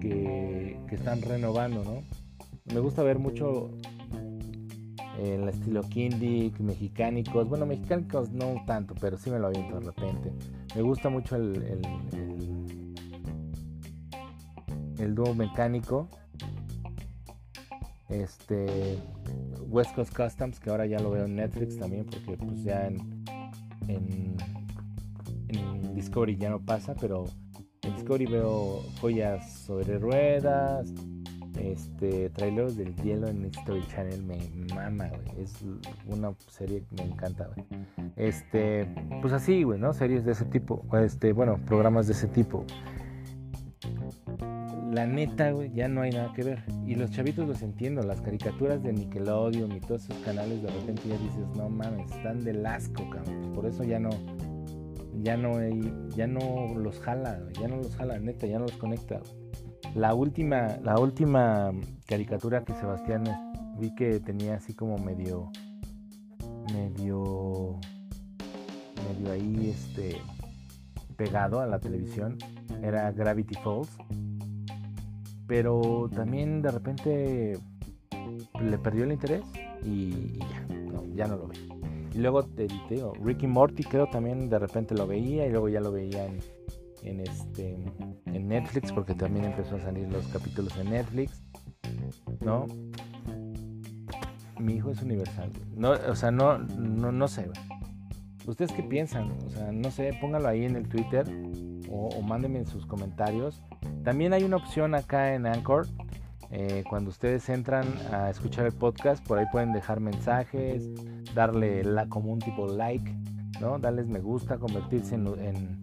que, 0.00 0.78
están 0.90 1.20
renovando, 1.20 1.84
¿no? 1.84 2.02
Me 2.72 2.80
gusta 2.80 3.02
ver 3.02 3.18
mucho 3.18 3.70
el 5.18 5.46
estilo 5.46 5.82
Kindic, 5.82 6.58
mexicánicos, 6.60 7.48
bueno, 7.48 7.66
mexicánicos 7.66 8.30
no 8.30 8.62
tanto, 8.66 8.94
pero 8.98 9.18
sí 9.18 9.30
me 9.30 9.38
lo 9.38 9.48
aviento 9.48 9.78
de 9.78 9.86
repente. 9.86 10.32
Me 10.74 10.80
gusta 10.80 11.10
mucho 11.10 11.36
el, 11.36 11.82
dúo 15.12 15.34
mecánico. 15.34 16.08
Este 18.08 18.98
West 19.68 19.94
Coast 19.94 20.16
Customs, 20.16 20.60
que 20.60 20.70
ahora 20.70 20.86
ya 20.86 21.00
lo 21.00 21.10
veo 21.10 21.24
en 21.24 21.34
Netflix 21.34 21.78
también, 21.78 22.06
porque 22.06 22.36
pues 22.36 22.62
ya 22.62 22.86
en, 22.86 23.24
Discovery 25.94 26.36
ya 26.36 26.50
no 26.50 26.60
pasa, 26.60 26.94
pero 27.00 27.24
en 27.82 27.94
Discovery 27.94 28.26
veo 28.26 28.82
joyas 29.00 29.52
sobre 29.52 29.98
ruedas, 29.98 30.92
este, 31.58 32.30
trailers 32.30 32.76
del 32.76 32.94
hielo 32.96 33.28
en 33.28 33.46
History 33.46 33.82
Channel 33.88 34.22
me 34.22 34.38
mama, 34.74 35.10
Es 35.38 35.54
una 36.06 36.34
serie 36.48 36.84
que 36.84 37.02
me 37.02 37.10
encanta, 37.10 37.48
Este, 38.16 38.86
pues 39.20 39.32
así, 39.32 39.62
güey. 39.62 39.80
Series 39.92 40.24
de 40.24 40.32
ese 40.32 40.44
tipo, 40.44 40.84
este, 40.98 41.32
bueno, 41.32 41.58
programas 41.66 42.06
de 42.06 42.12
ese 42.12 42.28
tipo. 42.28 42.64
La 44.94 45.08
neta, 45.08 45.50
güey, 45.50 45.72
ya 45.72 45.88
no 45.88 46.02
hay 46.02 46.12
nada 46.12 46.32
que 46.32 46.44
ver. 46.44 46.62
Y 46.86 46.94
los 46.94 47.10
chavitos 47.10 47.48
los 47.48 47.62
entiendo, 47.62 48.00
las 48.02 48.20
caricaturas 48.20 48.80
de 48.80 48.92
Nickelodeon 48.92 49.72
y 49.72 49.80
todos 49.80 50.04
esos 50.04 50.16
canales 50.18 50.62
de 50.62 50.70
repente 50.70 51.08
ya 51.08 51.18
dices, 51.18 51.48
no 51.56 51.68
mames, 51.68 52.08
están 52.12 52.44
de 52.44 52.64
asco, 52.64 53.02
cabrón. 53.10 53.52
Por 53.56 53.66
eso 53.66 53.82
ya 53.82 53.98
no, 53.98 54.10
ya 55.20 55.36
no 55.36 55.58
ya 56.14 56.28
no 56.28 56.78
los 56.78 57.00
jala, 57.00 57.40
ya 57.60 57.66
no 57.66 57.78
los 57.78 57.96
jala, 57.96 58.20
neta, 58.20 58.46
ya 58.46 58.60
no 58.60 58.66
los 58.66 58.76
conecta. 58.76 59.20
La 59.96 60.14
última, 60.14 60.76
la 60.84 60.96
última 61.00 61.72
caricatura 62.06 62.64
que 62.64 62.74
Sebastián 62.74 63.24
vi 63.80 63.92
que 63.96 64.20
tenía 64.20 64.54
así 64.54 64.74
como 64.74 64.96
medio, 64.98 65.50
medio, 66.72 67.80
medio 69.08 69.32
ahí 69.32 69.74
este 69.74 70.18
pegado 71.16 71.58
a 71.58 71.66
la 71.66 71.80
televisión 71.80 72.38
era 72.80 73.10
Gravity 73.10 73.56
Falls, 73.56 73.88
pero 75.46 76.08
también 76.14 76.62
de 76.62 76.70
repente 76.70 77.58
le 78.60 78.78
perdió 78.78 79.04
el 79.04 79.12
interés 79.12 79.44
y, 79.84 80.38
ya, 80.38 80.66
ya 81.14 81.26
no 81.26 81.36
lo 81.36 81.48
ve. 81.48 81.56
Y 82.14 82.18
luego 82.18 82.44
te, 82.44 82.68
digo, 82.88 83.12
Ricky 83.22 83.46
Morty 83.46 83.82
creo 83.82 84.06
también 84.06 84.48
de 84.48 84.58
repente 84.58 84.94
lo 84.94 85.06
veía 85.06 85.46
y 85.46 85.50
luego 85.50 85.68
ya 85.68 85.80
lo 85.80 85.90
veía 85.90 86.24
en, 86.26 86.38
en, 87.02 87.20
este, 87.20 87.76
en 88.26 88.48
Netflix 88.48 88.92
porque 88.92 89.14
también 89.14 89.46
empezó 89.46 89.76
a 89.76 89.80
salir 89.80 90.08
los 90.08 90.26
capítulos 90.28 90.76
en 90.78 90.90
Netflix, 90.90 91.42
¿no? 92.40 92.66
Mi 94.60 94.74
hijo 94.74 94.90
es 94.92 95.02
universal. 95.02 95.50
No, 95.76 95.90
o 95.90 96.14
sea, 96.14 96.30
no, 96.30 96.58
no, 96.58 97.10
no 97.10 97.26
sé. 97.26 97.50
¿Ustedes 98.46 98.72
qué 98.72 98.84
piensan? 98.84 99.32
O 99.46 99.50
sea, 99.50 99.72
no 99.72 99.90
sé, 99.90 100.16
póngalo 100.20 100.48
ahí 100.48 100.64
en 100.64 100.76
el 100.76 100.88
Twitter 100.88 101.26
o, 101.90 102.08
o 102.08 102.22
mándenme 102.22 102.60
en 102.60 102.66
sus 102.66 102.86
comentarios. 102.86 103.60
También 104.04 104.34
hay 104.34 104.44
una 104.44 104.56
opción 104.56 104.94
acá 104.94 105.34
en 105.34 105.46
Anchor 105.46 105.86
eh, 106.50 106.84
cuando 106.88 107.10
ustedes 107.10 107.48
entran 107.48 107.86
a 108.12 108.30
escuchar 108.30 108.66
el 108.66 108.72
podcast, 108.72 109.26
por 109.26 109.38
ahí 109.38 109.46
pueden 109.50 109.72
dejar 109.72 109.98
mensajes, 109.98 110.88
darle 111.34 111.82
la, 111.82 112.06
como 112.08 112.32
un 112.32 112.38
tipo 112.38 112.68
like, 112.68 113.12
¿no? 113.60 113.78
Darles 113.78 114.06
me 114.06 114.20
gusta, 114.20 114.58
convertirse 114.58 115.16
en, 115.16 115.80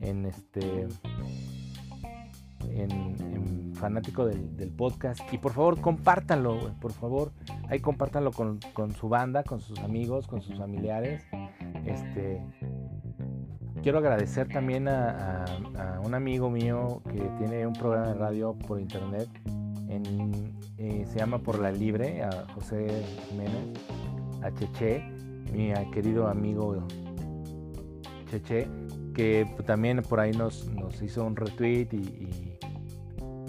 en, 0.00 0.26
este 0.26 0.88
en, 2.70 3.74
fanático 3.74 4.26
del, 4.26 4.72
podcast. 4.76 5.20
Y 5.32 5.38
por 5.38 5.52
favor, 5.52 5.80
compártanlo, 5.80 6.74
por 6.80 6.92
favor. 6.92 7.32
Ahí 7.68 7.78
compártanlo 7.78 8.32
con, 8.32 8.58
con, 8.72 8.92
su 8.92 9.08
banda, 9.08 9.44
con 9.44 9.60
sus 9.60 9.78
amigos, 9.80 10.26
con 10.26 10.40
sus 10.40 10.56
familiares. 10.58 11.22
Este, 11.84 12.42
quiero 13.82 13.98
agradecer 13.98 14.48
también 14.48 14.88
a, 14.88 15.44
un 16.04 16.14
amigo 16.14 16.50
mío 16.50 17.02
que 17.04 17.20
tiene 17.38 17.66
un 17.66 17.72
programa 17.72 18.08
de 18.08 18.14
radio 18.14 18.54
por 18.54 18.80
internet. 18.80 19.28
En, 19.88 20.56
eh, 20.76 21.04
se 21.06 21.18
llama 21.18 21.38
Por 21.38 21.58
la 21.58 21.72
Libre, 21.72 22.22
a 22.22 22.46
José 22.54 23.04
Jiménez, 23.28 23.78
a 24.42 24.52
Cheche, 24.52 25.02
mi 25.52 25.72
querido 25.92 26.28
amigo 26.28 26.86
Cheche, 28.30 28.68
que 29.14 29.46
también 29.66 30.02
por 30.02 30.20
ahí 30.20 30.32
nos, 30.32 30.66
nos 30.68 31.00
hizo 31.02 31.24
un 31.24 31.36
retweet 31.36 31.88
y, 31.92 32.54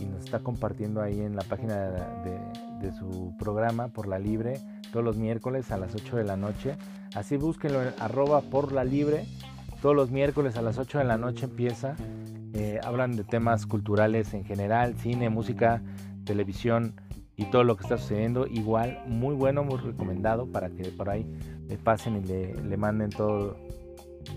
nos 0.06 0.26
está 0.26 0.40
compartiendo 0.40 1.02
ahí 1.02 1.20
en 1.20 1.36
la 1.36 1.44
página 1.44 1.76
de, 2.24 2.40
de, 2.82 2.92
su 2.94 3.34
programa 3.38 3.90
Por 3.90 4.08
la 4.08 4.18
Libre 4.18 4.60
todos 4.92 5.04
los 5.06 5.18
miércoles 5.18 5.72
a 5.72 5.78
las 5.78 5.94
8 5.94 6.18
de 6.18 6.24
la 6.24 6.38
noche. 6.38 6.76
Así 7.16 7.38
búsquenlo 7.38 7.82
en 7.82 7.94
arroba 8.00 8.42
por 8.42 8.72
la 8.72 8.84
libre 8.84 9.26
todos 9.82 9.96
los 9.96 10.12
miércoles 10.12 10.58
a 10.58 10.62
las 10.62 10.78
8 10.78 11.00
de 11.00 11.04
la 11.06 11.18
noche 11.18 11.46
empieza. 11.46 11.96
Eh, 12.54 12.80
hablan 12.84 13.16
de 13.16 13.24
temas 13.24 13.66
culturales 13.66 14.34
en 14.34 14.44
general, 14.44 14.96
cine, 14.96 15.30
música, 15.30 15.82
televisión 16.26 16.96
y 17.36 17.46
todo 17.46 17.64
lo 17.64 17.78
que 17.78 17.84
está 17.84 17.98
sucediendo. 17.98 18.48
Igual, 18.48 19.04
muy 19.08 19.36
bueno, 19.36 19.64
muy 19.64 19.78
recomendado 19.78 20.48
para 20.52 20.70
que 20.70 20.84
por 20.92 21.10
ahí 21.10 21.26
le 21.68 21.78
pasen 21.78 22.18
y 22.18 22.24
le, 22.26 22.78
manden 22.78 23.10
todo, 23.10 23.56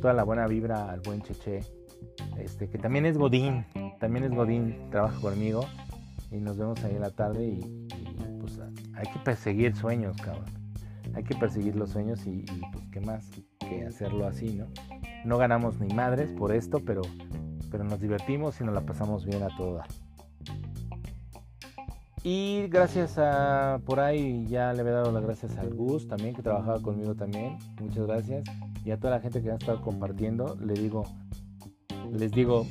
toda 0.01 0.13
la 0.13 0.25
buena 0.25 0.47
vibra 0.47 0.91
al 0.91 1.01
buen 1.01 1.23
Cheche. 1.23 1.61
Este, 2.39 2.69
que 2.69 2.79
también 2.79 3.07
es 3.07 3.17
Godín, 3.17 3.65
también 4.01 4.25
es 4.25 4.33
Godín, 4.33 4.91
trabaja 4.91 5.21
conmigo 5.21 5.65
y 6.31 6.37
nos 6.37 6.57
vemos 6.57 6.83
ahí 6.85 6.95
en 6.95 7.01
la 7.01 7.11
tarde 7.11 7.45
y, 7.45 7.89
pues 8.41 8.59
hay 8.95 9.13
que 9.13 9.19
perseguir 9.25 9.75
sueños, 9.77 10.17
cabrón. 10.21 10.47
Hay 11.15 11.25
que 11.25 11.35
perseguir 11.35 11.77
los 11.77 11.91
sueños 11.91 12.27
y, 12.27 12.41
y 12.41 12.61
pues 12.73 12.85
qué 12.91 13.01
más 13.01 13.29
que 13.69 13.85
hacerlo 13.87 14.27
así, 14.27 14.55
¿no? 14.55 14.67
No 15.25 15.39
ganamos 15.39 15.79
ni 15.81 15.93
madres 15.95 16.31
por 16.33 16.53
esto, 16.53 16.81
pero, 16.85 17.03
pero 17.71 17.85
nos 17.85 18.01
divertimos 18.01 18.61
y 18.61 18.65
nos 18.65 18.75
la 18.75 18.81
pasamos 18.81 19.25
bien 19.25 19.43
a 19.43 19.57
todo. 19.57 19.83
Y 22.25 22.69
gracias 22.69 23.19
a 23.19 23.81
por 23.85 23.99
ahí 23.99 24.47
ya 24.47 24.73
le 24.73 24.83
había 24.83 24.93
dado 24.93 25.11
las 25.11 25.25
gracias 25.25 25.57
al 25.59 25.75
Gus 25.75 26.07
también 26.07 26.35
que 26.35 26.43
trabajaba 26.43 26.81
conmigo 26.81 27.17
también. 27.17 27.59
Muchas 27.81 28.07
gracias. 28.07 28.45
Y 28.85 28.93
a 28.93 28.97
toda 28.97 29.15
la 29.15 29.21
gente 29.21 29.43
que 29.43 29.51
ha 29.51 29.55
estado 29.55 29.81
compartiendo, 29.83 30.57
le 30.65 30.75
digo, 30.75 31.05
les 32.13 32.31
digo, 32.31 32.67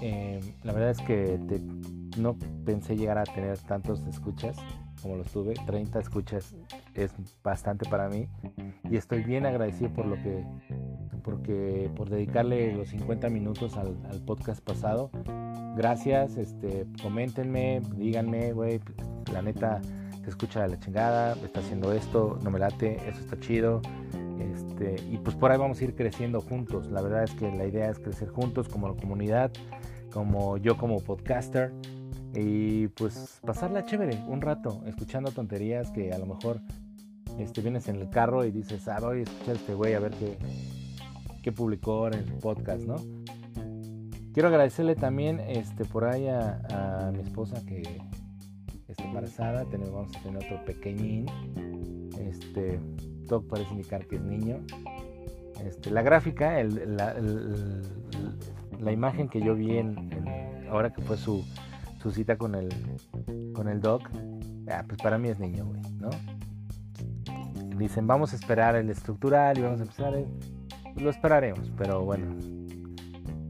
eh, 0.00 0.40
la 0.62 0.72
verdad 0.72 0.90
es 0.90 1.00
que 1.00 1.38
no 2.16 2.36
pensé 2.64 2.96
llegar 2.96 3.18
a 3.18 3.24
tener 3.24 3.58
tantos 3.58 4.06
escuchas 4.06 4.56
como 5.02 5.16
los 5.16 5.30
tuve. 5.30 5.54
30 5.66 5.98
escuchas 6.00 6.54
es 6.94 7.12
bastante 7.42 7.88
para 7.88 8.08
mí. 8.08 8.28
Y 8.90 8.96
estoy 8.96 9.22
bien 9.22 9.46
agradecido 9.46 9.92
por 9.92 10.06
lo 10.06 10.14
que 10.16 10.44
porque 11.22 11.90
por 11.94 12.10
dedicarle 12.10 12.74
los 12.74 12.88
50 12.88 13.28
minutos 13.28 13.76
al, 13.76 13.94
podcast 14.26 14.62
pasado. 14.62 15.10
Gracias, 15.76 16.36
este, 16.36 16.86
coméntenme, 17.02 17.80
díganme, 17.96 18.52
güey, 18.52 18.80
la 19.32 19.42
neta 19.42 19.80
se 20.22 20.30
escucha 20.30 20.66
la 20.66 20.78
chingada, 20.78 21.34
está 21.44 21.60
haciendo 21.60 21.92
esto, 21.92 22.38
no 22.42 22.50
me 22.50 22.58
late, 22.58 22.96
eso 23.08 23.20
está 23.20 23.38
chido. 23.40 23.80
Este, 24.38 24.96
y 25.10 25.18
pues 25.18 25.36
por 25.36 25.50
ahí 25.50 25.58
vamos 25.58 25.80
a 25.80 25.84
ir 25.84 25.94
creciendo 25.94 26.40
juntos. 26.40 26.90
La 26.90 27.00
verdad 27.00 27.24
es 27.24 27.32
que 27.34 27.50
la 27.50 27.66
idea 27.66 27.90
es 27.90 27.98
crecer 27.98 28.28
juntos 28.28 28.68
como 28.68 28.94
comunidad, 28.96 29.50
como 30.12 30.58
yo 30.58 30.76
como 30.76 31.00
podcaster. 31.00 31.72
Y 32.34 32.88
pues 32.88 33.40
pasarla 33.44 33.84
chévere 33.84 34.22
un 34.26 34.40
rato, 34.40 34.82
escuchando 34.86 35.30
tonterías 35.30 35.90
que 35.90 36.12
a 36.12 36.18
lo 36.18 36.26
mejor 36.26 36.60
este, 37.38 37.60
vienes 37.60 37.88
en 37.88 37.96
el 37.96 38.08
carro 38.10 38.44
y 38.44 38.50
dices, 38.50 38.88
ah, 38.88 38.98
voy 39.00 39.20
a 39.20 39.22
escuchar 39.22 39.54
a 39.54 39.58
este 39.58 39.74
güey 39.74 39.94
a 39.94 40.00
ver 40.00 40.12
qué, 40.12 40.38
que 41.42 41.52
publicó 41.52 42.08
en 42.08 42.14
el 42.14 42.24
podcast, 42.24 42.82
¿no? 42.84 42.96
Quiero 44.32 44.48
agradecerle 44.48 44.94
también 44.94 45.40
este, 45.40 45.84
por 45.84 46.04
ahí 46.04 46.26
a, 46.28 47.12
mi 47.14 47.20
esposa 47.20 47.62
que 47.66 47.82
está 48.88 49.04
embarazada. 49.04 49.64
Tenemos, 49.66 49.92
vamos 49.92 50.16
a 50.16 50.22
tener 50.22 50.44
otro 50.44 50.64
pequeñín. 50.64 51.26
Este, 52.18 52.80
todo 53.28 53.46
parece 53.46 53.72
indicar 53.72 54.06
que 54.06 54.16
es 54.16 54.22
niño. 54.22 54.60
Este, 55.66 55.90
la 55.90 56.00
gráfica, 56.00 56.60
el, 56.60 56.96
la, 56.96 57.14
la, 58.80 58.92
imagen 58.92 59.28
que 59.28 59.40
yo 59.42 59.54
vi 59.54 59.76
en, 59.76 60.10
ahora 60.70 60.92
que 60.94 61.02
fue 61.02 61.18
su, 61.18 61.44
su, 62.02 62.10
cita 62.10 62.36
con 62.36 62.54
el, 62.54 62.68
con 63.54 63.68
el 63.68 63.80
doc, 63.80 64.08
ah, 64.70 64.84
pues 64.86 65.00
para 65.02 65.18
mí 65.18 65.28
es 65.28 65.38
niño, 65.38 65.66
güey, 65.66 65.80
¿no? 65.98 66.10
Dicen, 67.76 68.06
vamos 68.06 68.32
a 68.32 68.36
esperar 68.36 68.76
el 68.76 68.90
estructural 68.90 69.58
y 69.58 69.62
vamos 69.62 69.80
a 69.80 69.82
empezar 69.84 70.14
el 70.14 70.26
lo 70.96 71.10
esperaremos, 71.10 71.70
pero 71.76 72.04
bueno, 72.04 72.36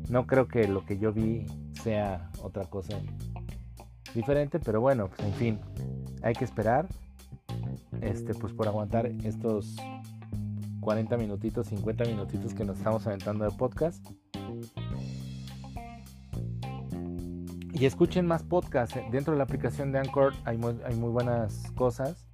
no 0.09 0.27
creo 0.27 0.47
que 0.49 0.69
lo 0.69 0.85
que 0.85 0.99
yo 0.99 1.13
vi 1.13 1.47
sea 1.83 2.31
otra 2.41 2.65
cosa 2.67 2.99
diferente, 4.15 4.61
pero 4.61 4.81
bueno, 4.81 5.09
pues 5.09 5.21
en 5.21 5.35
fin, 5.35 5.61
hay 6.23 6.35
que 6.35 6.45
esperar, 6.45 6.87
este, 8.01 8.35
pues 8.35 8.53
por 8.53 8.69
aguantar 8.69 9.07
estos 9.07 9.77
40 10.81 11.17
minutitos, 11.17 11.69
50 11.69 12.05
minutitos 12.05 12.55
que 12.55 12.65
nos 12.65 12.79
estamos 12.79 13.07
aventando 13.07 13.45
de 13.45 13.51
podcast. 13.53 14.05
Y 17.83 17.87
escuchen 17.87 18.29
más 18.29 18.45
podcasts. 18.45 18.97
Dentro 19.11 19.33
de 19.33 19.39
la 19.39 19.43
aplicación 19.43 19.91
de 19.91 19.99
Anchor 19.99 20.35
hay 20.45 20.57
muy, 20.57 20.79
hay 20.85 20.95
muy 20.95 21.11
buenas 21.11 21.69
cosas. 21.75 22.29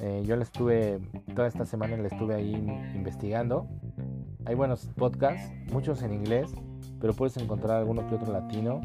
Eh, 0.00 0.22
yo 0.24 0.34
le 0.34 0.44
estuve, 0.44 0.98
toda 1.34 1.46
esta 1.46 1.66
semana 1.66 1.98
le 1.98 2.08
estuve 2.08 2.34
ahí 2.34 2.54
investigando. 2.94 3.68
Hay 4.46 4.54
buenos 4.54 4.86
podcasts, 4.96 5.52
muchos 5.70 6.00
en 6.00 6.14
inglés, 6.14 6.50
pero 7.02 7.12
puedes 7.12 7.36
encontrar 7.36 7.76
alguno 7.76 8.08
que 8.08 8.14
otro 8.14 8.32
latino 8.32 8.80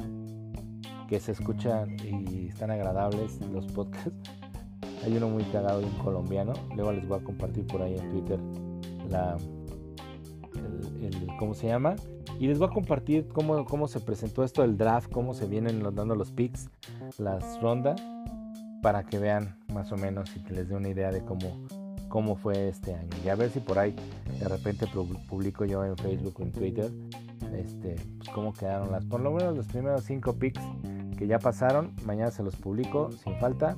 que 1.07 1.21
se 1.21 1.31
escuchan 1.31 1.95
y 2.03 2.49
están 2.49 2.69
agradables 2.71 3.39
los 3.53 3.65
podcasts. 3.67 4.11
Hay 5.05 5.15
uno 5.15 5.29
muy 5.29 5.45
cagado 5.45 5.79
y 5.79 5.85
un 5.85 5.97
colombiano. 5.99 6.51
Luego 6.75 6.91
les 6.91 7.07
voy 7.07 7.21
a 7.21 7.23
compartir 7.23 7.65
por 7.65 7.81
ahí 7.81 7.97
en 7.97 8.09
Twitter 8.09 8.39
la, 9.09 9.37
el, 11.01 11.27
cómo 11.37 11.53
se 11.53 11.67
llama. 11.67 11.95
Y 12.39 12.47
les 12.47 12.59
voy 12.59 12.67
a 12.67 12.71
compartir 12.71 13.27
cómo, 13.27 13.65
cómo 13.65 13.87
se 13.87 13.99
presentó 13.99 14.43
esto 14.43 14.61
del 14.61 14.77
draft, 14.77 15.11
cómo 15.11 15.33
se 15.33 15.45
vienen 15.45 15.83
dando 15.95 16.15
los 16.15 16.31
picks, 16.31 16.69
las 17.17 17.61
rondas 17.61 18.01
para 18.81 19.03
que 19.03 19.17
vean 19.17 19.55
más 19.73 19.91
o 19.91 19.97
menos 19.97 20.35
y 20.35 20.43
que 20.43 20.53
les 20.53 20.67
dé 20.67 20.75
una 20.75 20.89
idea 20.89 21.09
de 21.09 21.23
cómo, 21.23 21.65
cómo 22.09 22.35
fue 22.35 22.67
este 22.67 22.93
año. 22.93 23.09
Y 23.23 23.29
a 23.29 23.35
ver 23.35 23.49
si 23.49 23.59
por 23.59 23.79
ahí 23.79 23.95
de 24.39 24.47
repente 24.47 24.87
publico 25.29 25.63
yo 25.65 25.85
en 25.85 25.95
Facebook 25.95 26.35
o 26.39 26.43
en 26.43 26.51
Twitter 26.51 26.91
este, 27.55 27.95
pues 28.17 28.29
cómo 28.29 28.53
quedaron 28.53 28.91
las, 28.91 29.05
por 29.05 29.21
lo 29.21 29.31
menos 29.31 29.55
los 29.55 29.67
primeros 29.67 30.03
cinco 30.03 30.33
picks 30.33 30.61
que 31.17 31.27
ya 31.27 31.39
pasaron. 31.39 31.93
Mañana 32.05 32.31
se 32.31 32.43
los 32.43 32.55
publico 32.55 33.11
sin 33.11 33.37
falta. 33.37 33.77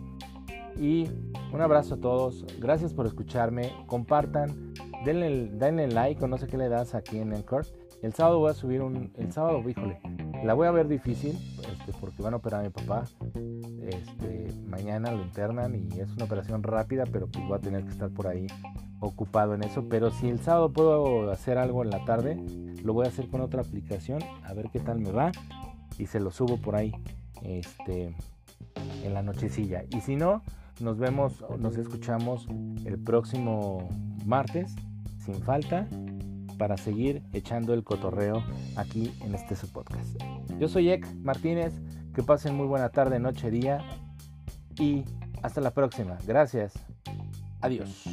Y 0.78 1.08
un 1.54 1.62
abrazo 1.62 1.96
a 1.96 1.98
todos. 1.98 2.46
Gracias 2.60 2.94
por 2.94 3.06
escucharme. 3.06 3.72
Compartan. 3.88 4.65
Denle, 5.06 5.88
like 5.88 6.24
o 6.24 6.28
no 6.28 6.38
sé 6.38 6.48
qué 6.48 6.58
le 6.58 6.68
das 6.68 6.96
aquí 6.96 7.20
en 7.20 7.32
court. 7.44 7.68
El 8.02 8.14
sábado 8.14 8.40
voy 8.40 8.52
a 8.52 8.54
subir 8.54 8.82
un. 8.82 9.12
El 9.18 9.32
sábado, 9.32 9.68
híjole. 9.68 10.00
La 10.44 10.54
voy 10.54 10.68
a 10.68 10.72
ver 10.72 10.88
difícil. 10.88 11.38
Este, 11.60 11.94
porque 12.00 12.24
van 12.24 12.34
a 12.34 12.38
operar 12.38 12.62
a 12.62 12.64
mi 12.64 12.70
papá. 12.70 13.04
Este, 13.82 14.52
mañana 14.68 15.12
lo 15.12 15.22
internan 15.22 15.76
y 15.76 16.00
es 16.00 16.12
una 16.12 16.26
operación 16.26 16.64
rápida, 16.64 17.04
pero 17.12 17.28
pues 17.28 17.48
voy 17.48 17.58
a 17.58 17.62
tener 17.62 17.84
que 17.84 17.92
estar 17.92 18.10
por 18.10 18.28
ahí 18.28 18.48
ocupado 19.00 19.54
en 19.54 19.64
eso. 19.64 19.88
Pero 19.88 20.10
si 20.10 20.28
el 20.28 20.40
sábado 20.40 20.74
puedo 20.74 21.32
hacer 21.32 21.58
algo 21.60 21.84
en 21.84 21.92
la 21.92 22.04
tarde, 22.06 22.44
lo 22.84 22.94
voy 22.94 23.06
a 23.06 23.10
hacer 23.10 23.28
con 23.30 23.42
otra 23.42 23.62
aplicación, 23.62 24.22
a 24.44 24.54
ver 24.54 24.70
qué 24.72 24.80
tal 24.80 25.00
me 25.00 25.12
va. 25.12 25.32
Y 26.00 26.08
se 26.08 26.20
lo 26.20 26.32
subo 26.32 26.58
por 26.58 26.76
ahí 26.76 26.92
este, 27.44 28.14
en 29.04 29.14
la 29.14 29.22
nochecilla. 29.22 29.84
Y 29.92 30.02
si 30.02 30.16
no, 30.16 30.42
nos 30.80 30.98
vemos, 30.98 31.44
nos 31.58 31.78
escuchamos 31.78 32.48
el 32.86 33.00
próximo 33.00 33.88
martes, 34.26 34.76
sin 35.26 35.42
falta, 35.42 35.88
para 36.58 36.78
seguir 36.78 37.24
echando 37.34 37.74
el 37.74 37.84
cotorreo 37.84 38.44
aquí 38.76 39.14
en 39.22 39.36
este 39.36 39.56
su 39.56 39.72
podcast. 39.72 40.16
Yo 40.60 40.68
soy 40.68 40.90
Ek 40.90 41.06
Martínez. 41.22 41.74
Que 42.14 42.24
pasen 42.24 42.56
muy 42.56 42.66
buena 42.66 42.88
tarde, 42.90 43.20
noche, 43.20 43.52
día. 43.52 43.80
Y 44.80 45.04
hasta 45.44 45.60
la 45.60 45.72
próxima. 45.72 46.18
Gracias. 46.26 46.74
Adiós. 47.60 48.06